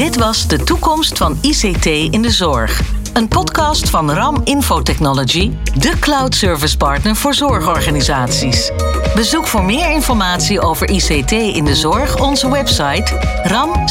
Dit 0.00 0.16
was 0.16 0.46
de 0.46 0.62
toekomst 0.62 1.18
van 1.18 1.38
ICT 1.40 1.86
in 1.86 2.22
de 2.22 2.30
zorg. 2.30 2.80
Een 3.12 3.28
podcast 3.28 3.90
van 3.90 4.10
RAM 4.10 4.40
Infotechnology, 4.44 5.52
de 5.78 5.98
cloud 5.98 6.34
service 6.34 6.76
partner 6.76 7.16
voor 7.16 7.34
zorgorganisaties. 7.34 8.70
Bezoek 9.14 9.46
voor 9.46 9.64
meer 9.64 9.90
informatie 9.90 10.60
over 10.60 10.90
ICT 10.90 11.32
in 11.32 11.64
de 11.64 11.74
zorg 11.74 12.20
onze 12.20 12.50
website 12.50 13.40
ram-it.nl. 13.42 13.84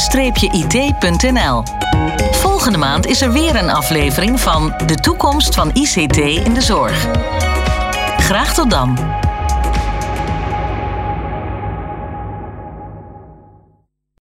Volgende 2.32 2.78
maand 2.78 3.06
is 3.06 3.22
er 3.22 3.32
weer 3.32 3.56
een 3.56 3.70
aflevering 3.70 4.40
van 4.40 4.74
De 4.86 4.96
toekomst 4.96 5.56
van 5.56 5.72
ICT 5.74 6.18
in 6.18 6.54
de 6.54 6.62
zorg. 6.62 7.08
Graag 8.18 8.54
tot 8.54 8.70
dan. 8.70 8.98